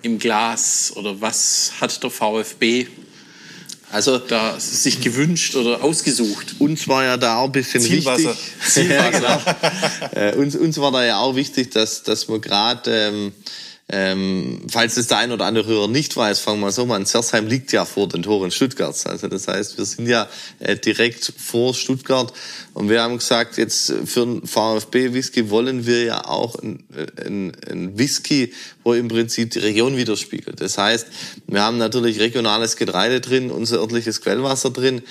im 0.05 0.19
Glas 0.19 0.93
oder 0.97 1.21
was 1.23 1.73
hat 1.81 2.03
der 2.03 2.11
VfB 2.11 2.87
Also 3.95 4.19
da 4.19 4.59
sich 4.59 5.01
gewünscht 5.01 5.55
oder 5.55 5.85
ausgesucht? 5.85 6.57
uns 6.59 6.89
war 6.89 7.05
ja 7.05 7.17
da 7.17 7.37
auch 7.37 7.45
ein 7.45 7.53
bisschen 7.53 7.81
Zielwasser. 7.81 8.31
wichtig. 8.31 8.91
Ja, 8.91 9.09
genau. 9.09 9.41
äh, 10.11 10.35
uns, 10.35 10.57
uns 10.57 10.79
war 10.79 10.91
da 10.91 11.05
ja 11.05 11.19
auch 11.19 11.37
wichtig, 11.37 11.71
dass, 11.71 12.03
dass 12.03 12.29
wir 12.29 12.41
gerade, 12.41 12.91
ähm, 12.91 13.33
ähm, 13.91 14.63
falls 14.71 14.97
es 14.97 15.09
der 15.09 15.19
ein 15.19 15.31
oder 15.31 15.45
andere 15.45 15.67
Hörer 15.67 15.89
nicht 15.89 16.17
weiß, 16.17 16.41
fangen 16.41 16.61
wir 16.61 16.67
mal 16.67 16.73
so 16.73 16.91
an, 16.91 17.05
Zersheim 17.05 17.47
liegt 17.47 17.71
ja 17.71 17.85
vor 17.85 18.09
den 18.09 18.23
Toren 18.23 18.51
Stuttgarts. 18.51 19.05
Also 19.05 19.29
das 19.29 19.47
heißt, 19.47 19.77
wir 19.77 19.85
sind 19.85 20.09
ja 20.09 20.27
äh, 20.59 20.77
direkt 20.77 21.35
vor 21.37 21.75
Stuttgart 21.75 22.33
und 22.73 22.89
wir 22.89 23.03
haben 23.03 23.19
gesagt, 23.19 23.59
jetzt 23.59 23.93
für 24.07 24.25
den 24.25 24.47
VfB-Whisky 24.47 25.51
wollen 25.51 25.87
wir 25.87 26.03
ja 26.03 26.25
auch 26.25 26.55
ein, 26.57 26.83
ein, 27.23 27.53
ein 27.71 27.99
Whisky, 27.99 28.55
wo 28.85 28.95
im 28.95 29.09
Prinzip 29.09 29.51
die 29.51 29.59
Region 29.59 29.99
widerspiegelt. 29.99 30.63
Das 30.63 30.79
heißt, 30.79 31.07
wir 31.47 31.63
haben 31.63 31.77
natürlich 31.77 32.21
regionales 32.21 32.77
Getreide 32.77 33.21
drin, 33.21 33.51
unser 33.51 33.81
örtliches 33.81 34.23
Quellwasser 34.23 34.71
drin, 34.71 35.03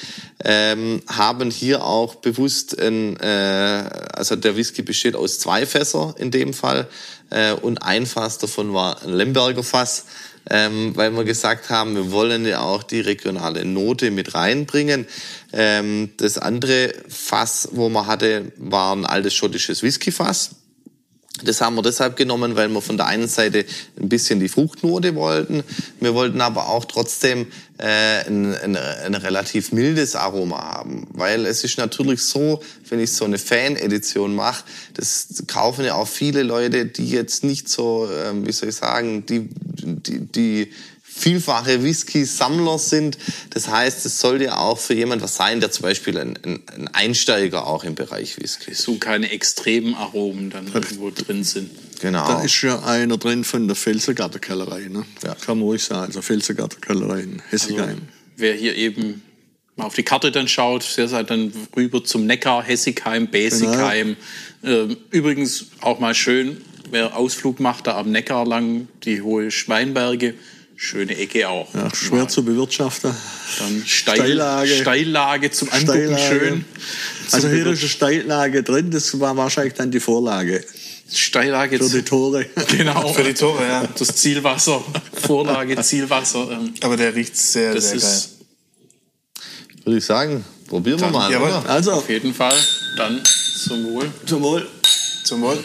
ähm, 0.44 1.04
haben 1.06 1.52
hier 1.52 1.86
auch 1.86 2.16
bewusst 2.16 2.80
ein, 2.82 3.18
äh, 3.18 3.88
also 4.14 4.36
der 4.36 4.58
Whisky 4.58 4.82
besteht 4.82 5.16
aus 5.16 5.38
zwei 5.38 5.68
Fässer 5.68 6.16
in 6.18 6.32
dem 6.32 6.56
Fall 6.56 6.88
äh, 7.34 7.54
und 7.54 7.84
ein 7.84 8.06
Fass 8.06 8.38
davon 8.38 8.74
war 8.74 9.02
ein 9.04 9.14
Lemberger 9.14 9.64
Fass, 9.64 10.06
ähm, 10.50 10.96
weil 10.96 11.12
wir 11.12 11.24
gesagt 11.24 11.70
haben, 11.70 11.96
wir 11.96 12.12
wollen 12.12 12.46
ja 12.46 12.62
auch 12.62 12.84
die 12.84 13.00
regionale 13.00 13.66
Note 13.66 14.12
mit 14.12 14.36
reinbringen. 14.36 15.08
Ähm, 15.52 16.12
das 16.18 16.38
andere 16.38 16.94
Fass, 17.08 17.70
wo 17.72 17.90
man 17.90 18.08
hatte, 18.08 18.52
war 18.58 18.96
ein 18.96 19.06
altes 19.06 19.34
schottisches 19.34 19.84
Whiskyfass. 19.84 20.52
Das 21.42 21.62
haben 21.62 21.76
wir 21.76 21.82
deshalb 21.82 22.16
genommen, 22.16 22.56
weil 22.56 22.70
wir 22.70 22.82
von 22.82 22.96
der 22.96 23.08
einen 23.08 23.28
Seite 23.28 23.66
ein 24.00 24.08
bisschen 24.08 24.40
die 24.40 24.50
Fruchtnote 24.50 25.16
wollten. 25.16 25.64
Wir 26.00 26.14
wollten 26.14 26.42
aber 26.42 26.70
auch 26.70 26.86
trotzdem 26.86 27.48
äh, 27.80 28.28
ein, 28.28 28.56
ein, 28.56 28.76
ein 28.76 29.16
relativ 29.16 29.72
mildes 29.72 30.16
Aroma 30.16 30.62
haben. 30.62 31.08
Weil 31.12 31.48
es 31.48 31.64
ist 31.64 31.80
natürlich 31.80 32.24
so, 32.24 32.62
wenn 32.88 33.00
ich 33.00 33.14
so 33.14 33.26
eine 33.26 33.40
Fan-Edition 33.40 34.36
mache, 34.36 34.64
das 34.94 35.44
kaufen 35.48 35.86
ja 35.86 35.96
auch 35.96 36.08
viele 36.08 36.44
Leute, 36.44 36.86
die 36.86 37.10
jetzt 37.10 37.44
nicht 37.44 37.68
so, 37.68 38.08
ähm, 38.26 38.46
wie 38.46 38.52
soll 38.52 38.70
ich 38.70 38.76
sagen, 38.76 39.26
die, 39.26 39.50
die, 39.50 40.20
die 40.20 40.72
vielfache 41.16 41.84
Whisky-Sammler 41.84 42.80
sind. 42.80 43.18
Das 43.52 43.68
heißt, 43.68 44.06
es 44.06 44.20
sollte 44.20 44.46
ja 44.46 44.58
auch 44.58 44.80
für 44.80 44.94
jemand 44.94 45.22
was 45.22 45.36
sein, 45.36 45.60
der 45.60 45.72
zum 45.72 45.84
Beispiel 45.84 46.18
ein, 46.18 46.40
ein, 46.44 46.60
ein 46.76 46.88
Einsteiger 46.90 47.68
auch 47.68 47.84
im 47.84 47.96
Bereich 47.96 48.40
Whisky 48.40 48.72
ist. 48.72 48.82
So 48.82 48.96
keine 48.96 49.32
extremen 49.32 49.94
Aromen 49.96 50.50
dann 50.50 50.68
irgendwo 50.74 51.12
drin 51.12 51.44
sind. 51.44 51.70
Genau. 52.02 52.28
Da 52.28 52.42
ist 52.42 52.62
ja 52.62 52.84
einer 52.84 53.18
drin 53.18 53.44
von 53.44 53.68
der 53.68 53.76
Felsergarter 53.76 54.40
Kellerei, 54.40 54.88
ne? 54.90 55.06
Ja. 55.24 55.36
Kann 55.36 55.60
man 55.60 55.68
ruhig 55.68 55.84
sagen. 55.84 56.08
Also 56.08 56.22
Felsergarter 56.22 56.80
Kellerei 56.82 57.22
in 57.22 57.42
Hessigheim. 57.50 57.90
Also, 57.90 58.02
wer 58.38 58.54
hier 58.56 58.76
eben 58.76 59.22
mal 59.76 59.86
auf 59.86 59.96
die 59.96 60.04
Karte 60.04 60.32
dann 60.32 60.48
schaut, 60.48 60.98
der 60.98 61.08
seid 61.08 61.30
dann 61.30 61.54
rüber 61.76 62.04
zum 62.04 62.26
Neckar, 62.26 62.64
Hessigheim, 62.64 63.30
Besigheim. 63.30 64.18
Ähm, 64.64 64.98
übrigens 65.12 65.68
auch 65.82 66.00
mal 66.00 66.14
schön, 66.14 66.58
wer 66.90 67.16
Ausflug 67.16 67.60
macht, 67.60 67.88
da 67.88 67.98
am 67.98 68.12
Neckar 68.12 68.46
lang, 68.46 68.88
die 69.04 69.22
hohe 69.22 69.52
Schweinberge, 69.52 70.34
schöne 70.84 71.18
Ecke 71.18 71.48
auch. 71.50 71.74
ja, 71.74 71.94
schwer 71.96 72.20
Mal. 72.24 72.30
zu 72.30 72.44
bewirtschaften. 72.44 73.12
Dann 73.60 73.84
Steil, 73.86 74.16
Steillage. 74.18 74.76
Steillage 74.82 75.52
zum 75.52 75.70
Angucken 75.72 76.18
Steillage. 76.18 76.22
schön. 76.40 76.66
Also 77.32 77.48
Zum 77.48 77.56
hier 77.56 77.66
Bewir- 77.66 77.72
ist 77.74 77.80
eine 77.82 77.90
Steillage 77.90 78.64
drin, 78.64 78.92
das 78.92 79.20
war 79.20 79.36
wahrscheinlich 79.38 79.74
dann 79.76 79.92
die 79.92 80.00
Vorlage 80.00 80.64
Steillage 81.12 81.78
für 81.80 81.98
die 81.98 82.04
Tore. 82.04 82.46
Genau. 82.78 83.14
Für 83.14 83.24
die 83.24 83.34
Tore, 83.34 83.64
ja. 83.68 83.88
Das 83.98 84.08
Zielwasser, 84.16 84.84
Vorlage, 85.26 85.80
Zielwasser. 85.82 86.60
Aber 86.82 86.98
der 86.98 87.14
riecht 87.16 87.38
sehr, 87.38 87.74
Das 87.76 87.90
sehr 87.92 88.00
geil. 88.00 88.10
ist 88.10 88.30
Würde 89.86 89.98
ich 90.00 90.06
sagen, 90.06 90.44
probieren 90.68 90.98
wir 91.00 91.04
Dann- 91.06 91.14
mal. 91.14 91.32
Jawohl. 91.32 91.48
oder? 91.50 91.70
Also, 91.70 91.92
auf 91.92 92.10
jeden 92.10 92.34
Fall 92.34 92.56
dann 92.98 93.22
zum 93.66 93.84
Wohl. 93.86 94.12
zum 94.26 94.42
Wohl. 94.42 94.68
Zum 95.24 95.42
Wohl. 95.42 95.64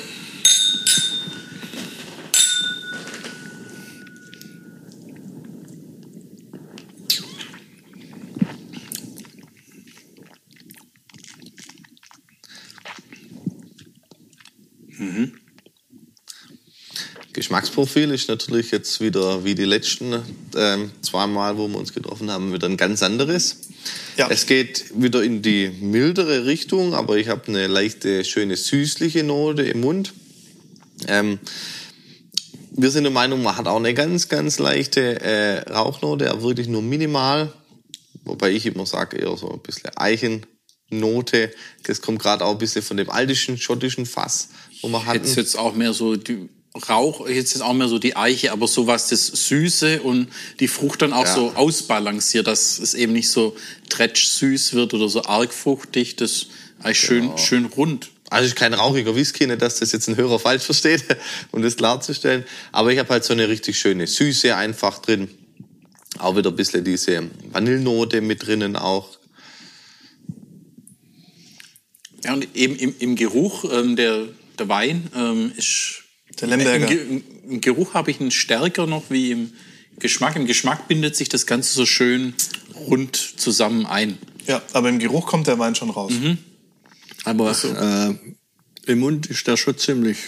Geschmacksprofil 17.78 18.10
ist 18.12 18.28
natürlich 18.28 18.72
jetzt 18.72 19.00
wieder 19.00 19.44
wie 19.44 19.54
die 19.54 19.64
letzten 19.64 20.20
ähm, 20.56 20.90
zweimal, 21.00 21.56
wo 21.58 21.68
wir 21.68 21.78
uns 21.78 21.94
getroffen 21.94 22.28
haben, 22.28 22.52
wieder 22.52 22.68
ein 22.68 22.76
ganz 22.76 23.04
anderes. 23.04 23.58
Ja. 24.16 24.28
Es 24.28 24.46
geht 24.46 24.86
wieder 25.00 25.22
in 25.22 25.42
die 25.42 25.68
mildere 25.80 26.44
Richtung, 26.44 26.94
aber 26.94 27.18
ich 27.18 27.28
habe 27.28 27.46
eine 27.46 27.68
leichte, 27.68 28.24
schöne 28.24 28.56
süßliche 28.56 29.22
Note 29.22 29.62
im 29.62 29.80
Mund. 29.80 30.12
Ähm, 31.06 31.38
wir 32.72 32.90
sind 32.90 33.04
der 33.04 33.12
Meinung, 33.12 33.44
man 33.44 33.56
hat 33.56 33.68
auch 33.68 33.76
eine 33.76 33.94
ganz, 33.94 34.28
ganz 34.28 34.58
leichte 34.58 35.20
äh, 35.20 35.70
Rauchnote, 35.70 36.30
aber 36.32 36.42
wirklich 36.42 36.66
nur 36.66 36.82
minimal. 36.82 37.52
Wobei 38.24 38.50
ich 38.50 38.66
immer 38.66 38.86
sage, 38.86 39.18
eher 39.18 39.36
so 39.36 39.52
ein 39.52 39.60
bisschen 39.60 39.90
Eichennote. 39.96 41.52
Das 41.84 42.02
kommt 42.02 42.20
gerade 42.20 42.44
auch 42.44 42.52
ein 42.52 42.58
bisschen 42.58 42.82
von 42.82 42.96
dem 42.96 43.08
altischen, 43.08 43.56
schottischen 43.56 44.04
Fass, 44.04 44.48
wo 44.82 44.88
wir 44.88 45.06
hatten. 45.06 45.24
Jetzt 45.24 45.36
jetzt 45.36 45.56
auch 45.56 45.74
mehr 45.74 45.92
so 45.92 46.16
die 46.16 46.48
Rauch, 46.88 47.28
jetzt 47.28 47.54
ist 47.54 47.60
auch 47.62 47.72
mehr 47.72 47.88
so 47.88 47.98
die 47.98 48.16
Eiche, 48.16 48.52
aber 48.52 48.68
so 48.68 48.86
was 48.86 49.08
das 49.08 49.26
Süße 49.26 50.02
und 50.02 50.28
die 50.60 50.68
Frucht 50.68 51.02
dann 51.02 51.12
auch 51.12 51.24
Ja. 51.26 51.34
so 51.34 51.52
ausbalanciert, 51.54 52.46
dass 52.46 52.78
es 52.78 52.94
eben 52.94 53.12
nicht 53.12 53.30
so 53.30 53.56
tretsch 53.88 54.26
süß 54.26 54.74
wird 54.74 54.94
oder 54.94 55.08
so 55.08 55.24
arg 55.24 55.52
fruchtig, 55.52 56.16
das 56.16 56.46
eigentlich 56.82 57.00
schön, 57.00 57.38
schön 57.38 57.64
rund. 57.66 58.10
Also 58.30 58.46
ist 58.46 58.56
kein 58.56 58.74
rauchiger 58.74 59.16
Whisky, 59.16 59.46
nicht, 59.46 59.62
dass 59.62 59.76
das 59.76 59.92
jetzt 59.92 60.08
ein 60.08 60.16
Hörer 60.16 60.38
falsch 60.38 60.64
versteht, 60.64 61.04
um 61.50 61.62
das 61.62 61.76
klarzustellen. 61.76 62.44
Aber 62.72 62.92
ich 62.92 62.98
habe 62.98 63.08
halt 63.08 63.24
so 63.24 63.32
eine 63.32 63.48
richtig 63.48 63.78
schöne 63.78 64.06
Süße 64.06 64.54
einfach 64.54 64.98
drin. 64.98 65.28
Auch 66.18 66.36
wieder 66.36 66.50
ein 66.50 66.56
bisschen 66.56 66.84
diese 66.84 67.30
Vanillenote 67.52 68.20
mit 68.20 68.46
drinnen 68.46 68.76
auch. 68.76 69.18
Ja, 72.24 72.34
und 72.34 72.48
eben 72.54 72.76
im, 72.76 72.94
im 72.98 73.16
Geruch, 73.16 73.64
ähm, 73.72 73.96
der, 73.96 74.24
der 74.58 74.68
Wein 74.68 75.08
ähm, 75.14 75.52
ist. 75.56 76.02
Der 76.40 76.48
Lemberger. 76.48 76.88
Im, 76.90 77.09
Ge 77.09 77.22
Im 77.48 77.61
Geruch 77.61 77.94
habe 77.94 78.11
ich 78.11 78.20
einen 78.20 78.31
stärker 78.31 78.87
noch 78.87 79.05
wie 79.11 79.31
im 79.33 79.53
Geschmack. 79.98 80.37
Im 80.37 80.46
Geschmack 80.46 80.88
bindet 80.88 81.16
sich 81.16 81.29
das 81.29 81.46
Ganze 81.46 81.74
so 81.74 81.87
schön 81.87 82.35
rund 82.74 83.16
zusammen 83.16 83.87
ein. 83.87 84.18
Ja, 84.46 84.62
aber 84.72 84.88
im 84.88 84.98
Geruch 84.98 85.27
kommt 85.27 85.46
der 85.46 85.59
Wein 85.59 85.74
schon 85.74 85.90
raus. 85.90 86.12
Aber 87.24 87.51
äh, 87.51 88.14
im 88.90 88.98
Mund 89.01 89.27
ist 89.27 89.46
der 89.46 89.57
schon 89.57 89.77
ziemlich 89.77 90.18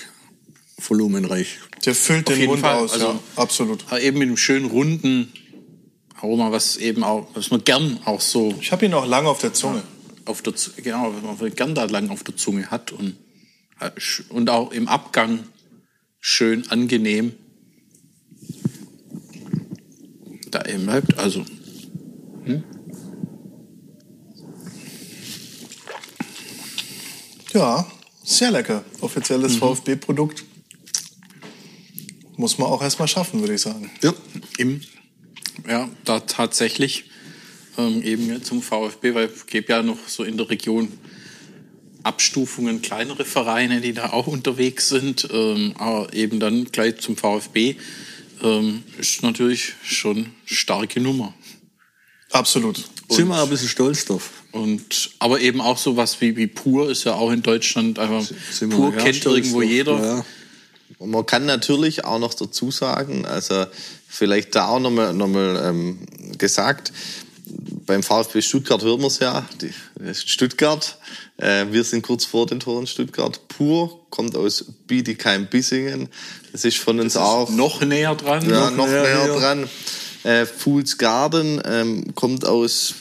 volumenreich. 0.79 1.59
Der 1.85 1.95
füllt 1.95 2.29
Auf 2.29 2.35
den 2.35 2.47
Mund 2.47 2.61
Fall, 2.61 2.77
aus, 2.77 2.93
also- 2.93 3.07
ja, 3.07 3.21
absolut. 3.37 3.85
Aber 3.89 4.01
eben 4.01 4.19
mit 4.19 4.29
einem 4.29 4.37
schönen 4.37 4.67
runden 4.67 5.33
Aroma, 6.17 6.53
was 6.53 6.77
eben 6.77 7.03
auch, 7.03 7.29
was 7.35 7.51
man 7.51 7.65
gern 7.65 7.99
auch 8.05 8.21
so 8.21 8.55
Ich 8.61 8.73
habe 8.73 8.85
ihn 8.85 8.93
auch 8.93 9.07
lange 9.07 9.29
auf 9.29 9.39
der 9.41 9.55
Zunge. 9.55 9.83
auf 10.27 10.43
der 10.43 10.53
genau, 10.77 11.15
was 11.23 11.41
man 11.41 11.55
gern 11.55 11.75
da 11.75 11.85
lang 11.85 12.11
auf 12.11 12.23
der 12.25 12.37
Zunge 12.37 12.71
hat 12.71 12.93
und, 12.93 13.17
äh, 13.81 13.91
und 14.29 14.51
auch 14.51 14.73
im 14.73 14.89
Abgang 14.89 15.41
schön 16.21 16.71
angenehm 16.71 17.33
da 20.51 20.65
eben 20.67 20.85
bleibt. 20.85 21.19
Also 21.19 21.45
Ja, 27.53 27.91
sehr 28.23 28.51
lecker. 28.51 28.85
Offizielles 29.01 29.55
Mhm. 29.55 29.59
VfB-Produkt. 29.59 30.45
Muss 32.37 32.59
man 32.59 32.69
auch 32.69 32.81
erstmal 32.83 33.09
schaffen, 33.09 33.41
würde 33.41 33.55
ich 33.55 33.61
sagen. 33.61 33.91
Ja. 34.03 34.15
im, 34.57 34.81
ja, 35.69 35.89
da 36.05 36.21
tatsächlich 36.21 37.05
ähm, 37.77 38.03
eben 38.03 38.43
zum 38.43 38.63
VfB, 38.63 39.15
weil 39.15 39.27
es 39.27 39.47
gibt 39.47 39.69
ja 39.69 39.83
noch 39.83 39.99
so 40.07 40.23
in 40.23 40.37
der 40.37 40.49
Region 40.49 40.89
Abstufungen, 42.03 42.83
kleinere 42.83 43.25
Vereine, 43.25 43.81
die 43.81 43.93
da 43.93 44.13
auch 44.13 44.27
unterwegs 44.27 44.89
sind, 44.89 45.29
ähm, 45.33 45.75
aber 45.79 46.13
eben 46.13 46.41
dann 46.41 46.65
gleich 46.67 46.99
zum 47.01 47.17
VfB 47.17 47.77
ähm, 48.43 48.83
ist 48.99 49.23
natürlich 49.23 49.75
schon 49.83 50.27
starke 50.45 51.01
Nummer. 51.01 51.35
Absolut. 52.33 52.85
Sind 53.09 53.29
wir 53.29 53.43
ein 53.43 53.49
bisschen 53.49 53.69
stolz 53.69 54.05
drauf. 54.05 54.31
Und, 54.53 55.11
aber 55.19 55.41
eben 55.41 55.61
auch 55.61 55.79
sowas 55.79 56.21
wie, 56.21 56.37
wie 56.37 56.47
Pur 56.47 56.91
ist 56.91 57.05
ja 57.05 57.15
auch 57.15 57.31
in 57.31 57.43
Deutschland 57.43 57.99
einfach, 57.99 58.25
Sind 58.51 58.71
Pur 58.71 58.93
kennt 58.93 59.25
irgendwo 59.25 59.61
drauf. 59.61 59.71
jeder. 59.71 60.03
Ja. 60.03 60.25
Und 60.99 61.11
man 61.11 61.25
kann 61.27 61.47
natürlich 61.47 62.05
auch 62.05 62.19
noch 62.19 62.35
dazu 62.35 62.71
sagen, 62.71 63.25
also 63.27 63.67
vielleicht 64.09 64.55
da 64.55 64.69
auch 64.69 64.81
nochmal 64.81 65.15
noch 65.15 65.29
mal, 65.29 65.63
ähm, 65.65 65.99
gesagt, 66.37 66.93
beim 67.91 68.03
VfB 68.05 68.41
Stuttgart 68.41 68.83
hört 68.83 68.99
man 69.01 69.09
es 69.09 69.19
ja, 69.19 69.45
die, 69.61 69.73
ist 70.09 70.31
Stuttgart. 70.31 70.97
Äh, 71.39 71.67
wir 71.73 71.83
sind 71.83 72.03
kurz 72.03 72.25
vor 72.25 72.47
den 72.47 72.61
Toren 72.61 72.87
Stuttgart. 72.87 73.49
Pur 73.49 74.07
kommt 74.11 74.37
aus 74.37 74.65
Bietigheim-Bissingen. 74.87 76.09
Das 76.53 76.65
ist 76.65 76.79
von 76.79 77.01
uns 77.01 77.15
Das 77.15 77.23
auch 77.23 77.51
noch 77.51 77.81
näher 77.83 78.15
dran. 78.15 78.49
ja, 78.49 78.71
noch 78.71 78.87
näher 78.87 79.03
näher 79.03 79.25
hier. 79.25 79.35
dran. 79.41 79.69
Äh, 80.23 80.47
Fools 80.47 80.99
Garden 80.99 81.61
ähm, 81.65 82.15
kommt 82.15 82.45
aus 82.45 82.95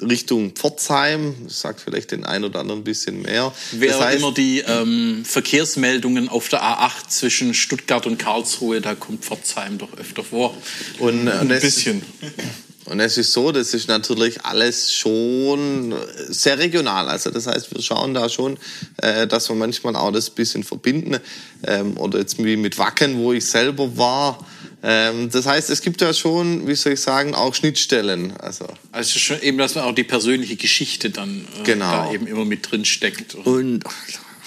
Richtung 0.00 0.52
Pforzheim. 0.52 1.34
Das 1.44 1.60
sagt 1.60 1.80
vielleicht 1.82 2.10
den 2.12 2.24
einen 2.24 2.44
oder 2.44 2.60
anderen 2.60 2.80
ein 2.80 2.84
bisschen 2.84 3.20
mehr. 3.20 3.52
Wer 3.72 3.90
das 3.92 4.00
heißt, 4.00 4.18
immer 4.18 4.32
die 4.32 4.60
ähm, 4.60 5.24
Verkehrsmeldungen 5.26 6.28
auf 6.30 6.48
der 6.48 6.62
A8 6.62 7.08
zwischen 7.08 7.52
Stuttgart 7.52 8.06
und 8.06 8.18
Karlsruhe, 8.18 8.80
da 8.80 8.94
kommt 8.94 9.24
Pforzheim 9.24 9.76
doch 9.78 9.92
öfter 9.98 10.24
vor. 10.24 10.56
und, 11.00 11.20
und 11.20 11.28
Ein 11.28 11.50
es- 11.50 11.60
bisschen. 11.62 12.02
Und 12.86 12.98
es 13.00 13.16
ist 13.16 13.32
so, 13.32 13.52
das 13.52 13.74
ist 13.74 13.88
natürlich 13.88 14.44
alles 14.44 14.92
schon 14.92 15.94
sehr 16.28 16.58
regional. 16.58 17.08
Also 17.08 17.30
das 17.30 17.46
heißt, 17.46 17.72
wir 17.74 17.80
schauen 17.80 18.12
da 18.12 18.28
schon, 18.28 18.58
äh, 18.96 19.26
dass 19.26 19.48
wir 19.48 19.54
manchmal 19.56 19.94
auch 19.94 20.10
das 20.10 20.30
ein 20.30 20.34
bisschen 20.34 20.64
verbinden. 20.64 21.18
Ähm, 21.64 21.96
oder 21.96 22.18
jetzt 22.18 22.42
wie 22.42 22.56
mit 22.56 22.78
Wacken, 22.78 23.18
wo 23.18 23.32
ich 23.32 23.46
selber 23.46 23.96
war. 23.96 24.44
Ähm, 24.82 25.30
das 25.30 25.46
heißt, 25.46 25.70
es 25.70 25.80
gibt 25.80 26.02
da 26.02 26.12
schon, 26.12 26.66
wie 26.66 26.74
soll 26.74 26.94
ich 26.94 27.00
sagen, 27.00 27.34
auch 27.36 27.54
Schnittstellen. 27.54 28.32
Also 28.38 28.66
Also 28.90 29.18
schon 29.20 29.40
eben, 29.42 29.58
dass 29.58 29.76
man 29.76 29.84
auch 29.84 29.94
die 29.94 30.02
persönliche 30.04 30.56
Geschichte 30.56 31.10
dann 31.10 31.46
äh, 31.60 31.62
Genau. 31.64 32.06
da 32.06 32.12
eben 32.12 32.26
immer 32.26 32.44
mit 32.44 32.68
drin 32.68 32.84
steckt. 32.84 33.36
Und 33.36 33.84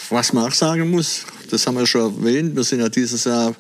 was 0.10 0.34
man 0.34 0.45
auch 0.52 0.54
sagen 0.54 0.89
muss, 0.89 1.21
das 1.52 1.65
haben 1.65 1.78
wir 1.78 1.88
schon 1.88 2.17
erwähnt, 2.19 2.56
wir 2.56 2.65
sind 2.65 2.82
ja 2.82 2.89
dieses 2.89 3.24
Jahr 3.24 3.56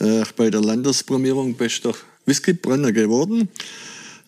äh, 0.00 0.24
bei 0.36 0.50
der 0.50 0.62
Landesprämierung 0.62 1.54
bester 1.54 1.94
Whiskybrenner 2.24 2.90
geworden. 2.90 3.48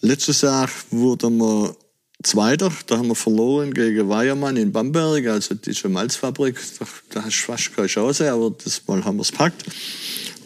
Letztes 0.00 0.42
Jahr 0.42 0.68
wurden 0.90 1.38
wir 1.38 1.76
Zweiter, 2.22 2.72
da 2.86 2.98
haben 2.98 3.08
wir 3.08 3.14
verloren 3.14 3.72
gegen 3.72 4.08
Weiermann 4.08 4.56
in 4.56 4.72
Bamberg, 4.72 5.28
also 5.28 5.54
diese 5.54 5.88
Malzfabrik, 5.88 6.56
da, 6.80 6.86
da 7.10 7.24
hast 7.24 7.38
du 7.38 7.52
fast 7.52 7.76
keine 7.76 7.86
Chance, 7.86 8.32
aber 8.32 8.50
das 8.50 8.82
Mal 8.88 9.04
haben 9.04 9.18
wir 9.18 9.22
es 9.22 9.30
packt. 9.30 9.64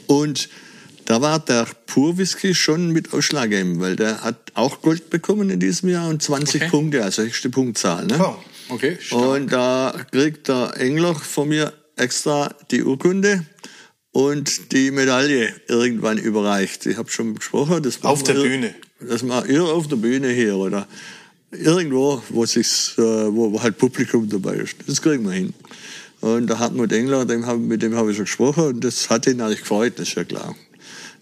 Und 0.07 0.51
da 1.07 1.23
war 1.23 1.38
der 1.38 1.67
Pur 1.87 2.19
Whisky 2.19 2.55
schon 2.55 2.91
mit 2.91 3.15
ausschlaggebend, 3.15 3.81
weil 3.81 3.97
der 3.97 4.21
hat 4.21 4.53
auch 4.53 4.83
Gold 4.83 5.09
bekommen 5.09 5.49
in 5.49 5.61
diesem 5.61 5.88
Jahr 5.88 6.09
und 6.11 6.23
20 6.23 6.62
Okay. 6.62 6.71
Punkte, 6.71 7.05
also 7.05 7.23
höchste 7.23 7.49
Punktzahl. 7.49 8.05
Ne? 8.07 8.19
Oh, 8.21 8.37
Okay, 8.73 8.97
stark. 9.01 9.23
Und 9.23 9.53
da 9.53 9.95
kriegt 10.11 10.49
der 10.49 10.75
Engler 10.79 11.15
von 11.15 11.49
mir 11.49 11.73
extra 11.97 12.55
die 12.71 12.83
Urkunde 12.83 13.45
und 14.12 14.73
die 14.73 14.91
Medaille 14.91 15.55
irgendwann 15.69 16.19
überreicht. 16.19 16.87
Ich 16.87 16.97
habe 16.97 17.11
schon 17.11 17.35
besprochen. 17.35 17.83
Das 17.83 18.03
Auf 18.03 18.23
der 18.23 18.35
Bühne. 18.35 18.75
Das 19.09 19.23
mal 19.23 19.49
ihr 19.49 19.65
auf 19.65 19.88
der 19.88 19.97
Bühne 19.97 20.29
hier 20.29 20.57
oder 20.57 20.87
irgendwo, 21.51 22.23
wo, 22.31 22.47
sich's, 22.47 22.95
wo, 22.97 23.61
halt 23.62 23.79
Publikum 23.79 24.29
dabei 24.29 24.55
ist. 24.55 24.77
Das 24.87 25.03
kriegen 25.03 25.25
wir 25.25 25.33
hin. 25.33 25.55
Und 26.21 26.47
der 26.49 26.59
Hartmut 26.59 26.93
Engler, 26.93 27.25
dem 27.25 27.47
hab, 27.47 27.59
mit 27.59 27.83
dem 27.83 27.97
habe 27.97 28.11
ich 28.11 28.17
schon 28.17 28.27
gesprochen 28.27 28.65
und 28.65 28.85
das 28.85 29.11
hat 29.11 29.27
ihn 29.27 29.41
eigentlich 29.41 29.61
gefreut, 29.61 29.95
das 29.97 30.09
ist 30.09 30.15
ja 30.15 30.25
klar. 30.25 30.55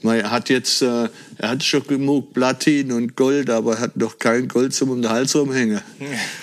Er 0.03 0.31
hat 0.31 0.49
jetzt, 0.49 0.81
er 0.81 1.11
hat 1.43 1.63
schon 1.63 1.87
genug 1.87 2.33
Platin 2.33 2.93
und 2.93 3.17
Gold, 3.17 3.51
aber 3.51 3.75
er 3.75 3.81
hat 3.81 3.97
noch 3.97 4.19
kein 4.19 4.49
Gold 4.49 4.73
zum 4.73 4.91
um 4.91 5.03
den 5.03 5.11
Hals 5.11 5.37
rumhängen. 5.37 5.81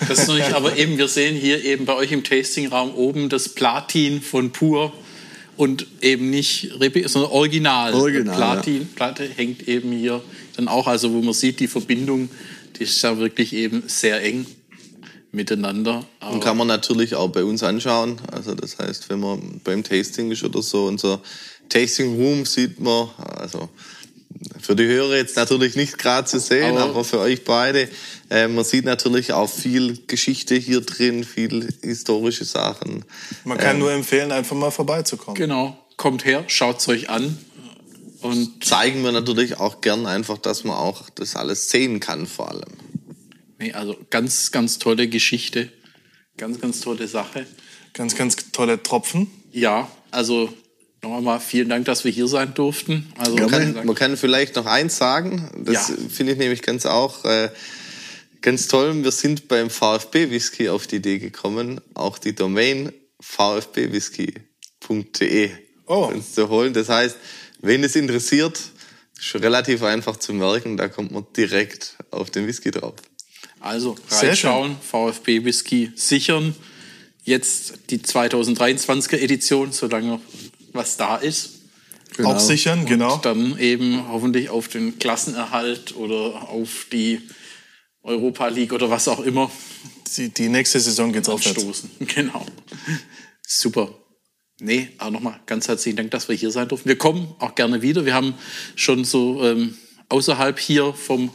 Das 0.08 0.19
ist 0.19 0.28
nicht, 0.30 0.54
aber 0.54 0.78
eben, 0.78 0.97
wir 0.97 1.08
sehen 1.08 1.36
hier 1.36 1.63
eben 1.63 1.86
bei 1.86 1.95
euch 1.95 2.12
im 2.12 2.23
Tastingraum 2.23 2.93
oben 2.93 3.30
das 3.30 3.50
Platin 3.50 4.21
von 4.21 4.52
Pur 4.52 4.93
und 5.58 5.88
eben 6.02 6.30
nicht, 6.30 6.70
sondern 7.06 7.32
Original. 7.32 7.93
Original, 7.93 8.36
Platin, 8.36 8.88
Platte 8.96 9.28
hängt 9.28 9.67
eben 9.67 9.91
hier 9.91 10.22
dann 10.56 10.67
auch, 10.67 10.88
also 10.88 11.12
wo 11.13 11.22
man 11.22 11.34
sieht, 11.34 11.60
die 11.60 11.67
Verbindung, 11.67 12.30
die 12.78 12.84
ist 12.84 13.02
ja 13.02 13.17
wirklich 13.17 13.54
eben 13.54 13.84
sehr 13.88 14.24
eng 14.24 14.46
miteinander. 15.32 15.98
Und 15.98 16.06
Aber 16.20 16.39
kann 16.39 16.58
man 16.58 16.67
natürlich 16.67 17.15
auch 17.15 17.30
bei 17.30 17.43
uns 17.43 17.63
anschauen. 17.63 18.17
Also 18.32 18.56
das 18.56 18.78
heißt, 18.78 19.10
wenn 19.10 19.20
man 19.20 19.60
beim 19.63 19.84
Tasting 19.84 20.32
ist 20.32 20.43
oder 20.43 20.62
so, 20.62 20.86
unser 20.86 21.22
Tasting 21.70 22.15
Room 22.15 22.46
sieht 22.46 22.80
man, 22.80 23.10
also 23.17 23.70
für 24.62 24.76
die 24.76 24.86
Hörer 24.86 25.15
jetzt 25.17 25.36
natürlich 25.36 25.76
nicht 25.76 25.98
gerade 25.98 26.28
zu 26.28 26.39
sehen, 26.39 26.78
Aber- 26.78 26.89
aber, 26.89 27.04
für 27.04 27.20
euch 27.20 27.43
beide, 27.43 27.89
äh, 28.30 28.48
man 28.48 28.63
sieht 28.66 28.86
natürlich 28.86 29.34
auch 29.34 29.50
viel 29.50 30.00
Geschichte 30.08 30.56
hier 30.56 30.82
drin, 30.82 31.24
viel 31.24 31.68
historische 31.82 32.46
Sachen. 32.46 33.06
Man 33.46 33.58
kann 33.58 33.80
nur 33.80 33.92
empfehlen, 33.92 34.32
einfach 34.32 34.56
mal 34.56 34.72
vorbeizukommen. 34.72 35.36
genau, 35.36 35.78
kommt 35.98 36.26
her, 36.26 36.44
schaut's 36.48 36.88
euch 36.88 37.10
an 37.10 37.38
und 38.22 38.66
Zeigen 38.66 39.04
wir 39.04 39.12
natürlich 39.12 39.60
auch 39.60 39.82
gern 39.82 40.06
einfach, 40.06 40.38
dass 40.38 40.63
man 40.63 40.76
auch 40.76 41.10
das 41.12 41.36
alles 41.36 41.70
sehen 41.70 42.00
kann 42.00 42.26
vor 42.28 42.50
allem. 42.50 42.74
nee, 43.60 43.74
also 43.74 43.96
ganz, 44.10 44.52
ganz 44.52 44.80
tolle 44.80 45.08
Geschichte, 45.08 45.72
ganz, 46.38 46.60
ganz 46.60 46.82
tolle 46.82 47.08
Sache. 47.08 47.46
Ganz, 47.94 48.16
ganz 48.16 48.36
tolle 48.52 48.84
Tropfen. 48.84 49.28
Ja, 49.52 49.90
also 50.12 50.54
noch 51.02 51.18
einmal 51.18 51.40
vielen 51.40 51.70
Dank, 51.70 51.86
dass 51.86 52.04
wir 52.04 52.12
hier 52.12 52.28
sein 52.28 52.54
durften. 52.54 53.12
Also 53.18 53.38
vielen 53.38 53.50
kann, 53.50 53.86
man 53.86 53.96
kann 53.96 54.18
vielleicht 54.18 54.56
noch 54.56 54.68
eins 54.68 54.98
sagen, 54.98 55.50
das 55.58 55.90
Ja. 55.90 55.96
finde 56.10 56.34
ich 56.34 56.38
nämlich 56.38 56.62
ganz 56.62 56.86
auch 56.86 57.26
äh, 57.26 57.50
ganz 58.41 58.67
toll. 58.67 59.04
Wir 59.04 59.12
sind 59.12 59.47
beim 59.47 59.69
VfB 59.69 60.30
Whisky 60.30 60.69
auf 60.69 60.88
die 60.88 60.97
Idee 60.97 61.19
gekommen, 61.19 61.82
auch 61.93 62.17
die 62.17 62.36
Domain 62.36 62.91
vfbwhisky.de 63.19 65.52
Oh. 65.89 66.12
uns 66.13 66.34
zu 66.34 66.50
holen. 66.50 66.73
Das 66.73 66.89
heißt, 66.89 67.15
wen 67.62 67.82
es 67.84 67.95
interessiert, 67.95 68.58
ist 68.58 69.26
schon 69.26 69.41
relativ 69.41 69.84
einfach 69.84 70.17
zu 70.17 70.34
merken, 70.34 70.76
da 70.76 70.89
kommt 70.89 71.12
man 71.12 71.26
direkt 71.36 71.95
auf 72.12 72.30
den 72.30 72.45
Whisky 72.45 72.71
drauf. 72.71 72.95
Also 73.62 73.95
Sehr 74.10 74.30
reinschauen, 74.30 74.76
VfB 74.82 75.45
Whisky 75.45 75.91
sichern. 75.95 76.54
Jetzt 77.23 77.73
die 77.89 78.00
2023er 78.00 79.17
Edition, 79.17 79.71
solange 79.71 80.08
noch 80.08 80.21
was 80.73 80.97
da 80.97 81.15
ist. 81.15 81.52
Genau. 82.17 82.34
Auch 82.34 82.39
sichern, 82.39 82.86
genau. 82.86 83.17
Dann 83.17 83.58
eben 83.60 84.10
hoffentlich 84.10 84.50
auf 84.50 84.67
den 84.67 85.00
Klassenerhalt 85.00 85.95
oder 85.95 86.50
auf 86.50 86.88
die 86.91 87.21
Europa 88.08 88.48
League 88.48 88.74
oder 88.74 88.89
was 88.89 89.08
auch 89.08 89.20
immer 89.20 89.52
Die, 90.15 90.30
die 90.30 90.50
nächste 90.50 90.80
Saison 90.80 91.12
geht's 91.13 91.30
aufwärts. 91.30 91.58
anstoßen. 91.58 91.91
Genau. 92.15 92.46
Super. 93.46 93.89
Nee, 94.60 94.89
aber 94.98 95.12
nochmal 95.12 95.39
ganz 95.46 95.67
herzlichen 95.67 95.98
Dank, 95.98 96.12
dass 96.12 96.28
wir 96.30 96.36
hier 96.36 96.50
sein 96.50 96.67
durften. 96.67 96.89
Wir 96.89 96.98
kommen 96.98 97.36
auch 97.39 97.54
gerne 97.54 97.82
wieder. 97.84 98.06
Wir 98.06 98.15
haben 98.15 98.34
schon 98.76 99.04
so 99.06 99.43
ähm, 99.43 99.78
außerhalb 100.10 100.58
hier 100.58 100.93
vom 100.93 101.30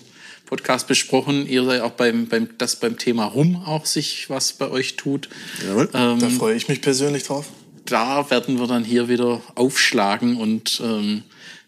Podcast 0.46 0.86
besprochen, 0.88 1.46
ihr 1.46 1.64
seid 1.64 1.80
auch 1.82 1.92
beim, 1.92 2.26
beim, 2.28 2.58
dass 2.58 2.76
beim 2.80 2.98
Thema 2.98 3.24
Rum 3.26 3.56
auch 3.64 3.86
sich 3.86 4.28
was 4.28 4.52
bei 4.54 4.68
euch 4.70 4.96
tut. 4.96 5.28
Jawohl. 5.66 5.88
Ähm, 5.94 6.18
Da 6.18 6.28
freue 6.30 6.56
ich 6.56 6.68
mich 6.68 6.80
persönlich 6.82 7.22
drauf. 7.22 7.46
da 7.86 8.28
werden 8.30 8.58
wir 8.58 8.66
dann 8.66 8.84
hier 8.84 9.08
wieder 9.08 9.40
aufschlagen 9.54 10.36
und 10.36 10.82
ähm, 10.84 11.22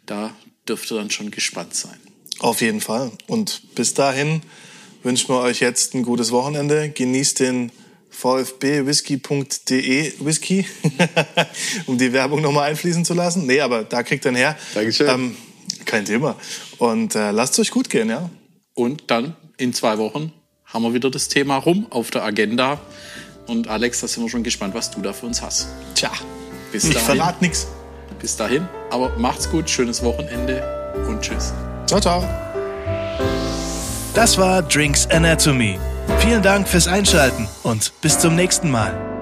da 0.06 0.34
dürft 0.68 0.90
ihr 0.90 0.96
dann 0.98 1.10
schon 1.10 1.30
gespannt 1.30 1.74
sein. 1.74 1.96
Auf 2.40 2.60
jeden 2.60 2.80
Fall. 2.82 3.12
Und 3.26 3.74
bis 3.74 3.94
dahin 3.94 4.42
wünschen 5.04 5.28
wir 5.28 5.40
euch 5.40 5.60
jetzt 5.60 5.94
ein 5.94 6.02
gutes 6.02 6.32
Wochenende. 6.32 6.90
Genießt 6.90 7.40
den 7.40 7.70
vfbwhisky.de 8.10 10.12
Whisky, 10.20 10.66
um 11.86 11.98
die 11.98 12.12
Werbung 12.12 12.42
nochmal 12.42 12.70
einfließen 12.70 13.04
zu 13.04 13.14
lassen. 13.14 13.46
Nee, 13.46 13.60
aber 13.60 13.84
da 13.84 14.02
kriegt 14.02 14.24
ihr 14.24 14.32
ihn 14.32 14.36
her. 14.36 14.56
Dankeschön. 14.74 15.08
Ähm, 15.08 15.36
kein 15.84 16.04
Thema. 16.04 16.36
Und 16.78 17.14
äh, 17.14 17.30
lasst 17.30 17.58
euch 17.58 17.70
gut 17.70 17.90
gehen, 17.90 18.08
ja. 18.08 18.30
Und 18.74 19.04
dann 19.08 19.36
in 19.56 19.72
zwei 19.72 19.98
Wochen 19.98 20.32
haben 20.64 20.82
wir 20.82 20.94
wieder 20.94 21.10
das 21.10 21.28
Thema 21.28 21.56
Rum 21.56 21.86
auf 21.90 22.10
der 22.10 22.24
Agenda. 22.24 22.80
Und 23.46 23.68
Alex, 23.68 24.00
da 24.00 24.08
sind 24.08 24.22
wir 24.22 24.30
schon 24.30 24.42
gespannt, 24.42 24.74
was 24.74 24.90
du 24.90 25.00
da 25.00 25.12
für 25.12 25.26
uns 25.26 25.42
hast. 25.42 25.68
Tja, 25.94 26.10
Bis 26.72 26.84
ich 26.84 26.94
dahin. 26.94 27.06
verrate 27.06 27.44
nichts. 27.44 27.66
Bis 28.20 28.36
dahin. 28.36 28.66
Aber 28.90 29.16
macht's 29.18 29.50
gut, 29.50 29.68
schönes 29.68 30.02
Wochenende 30.02 30.62
und 31.08 31.20
tschüss. 31.20 31.52
Ciao, 31.86 32.00
ciao. 32.00 32.43
Das 34.14 34.38
war 34.38 34.62
Drinks 34.62 35.08
Anatomy. 35.10 35.76
Vielen 36.18 36.42
Dank 36.42 36.68
fürs 36.68 36.86
Einschalten 36.86 37.48
und 37.64 37.92
bis 38.00 38.18
zum 38.18 38.36
nächsten 38.36 38.70
Mal. 38.70 39.13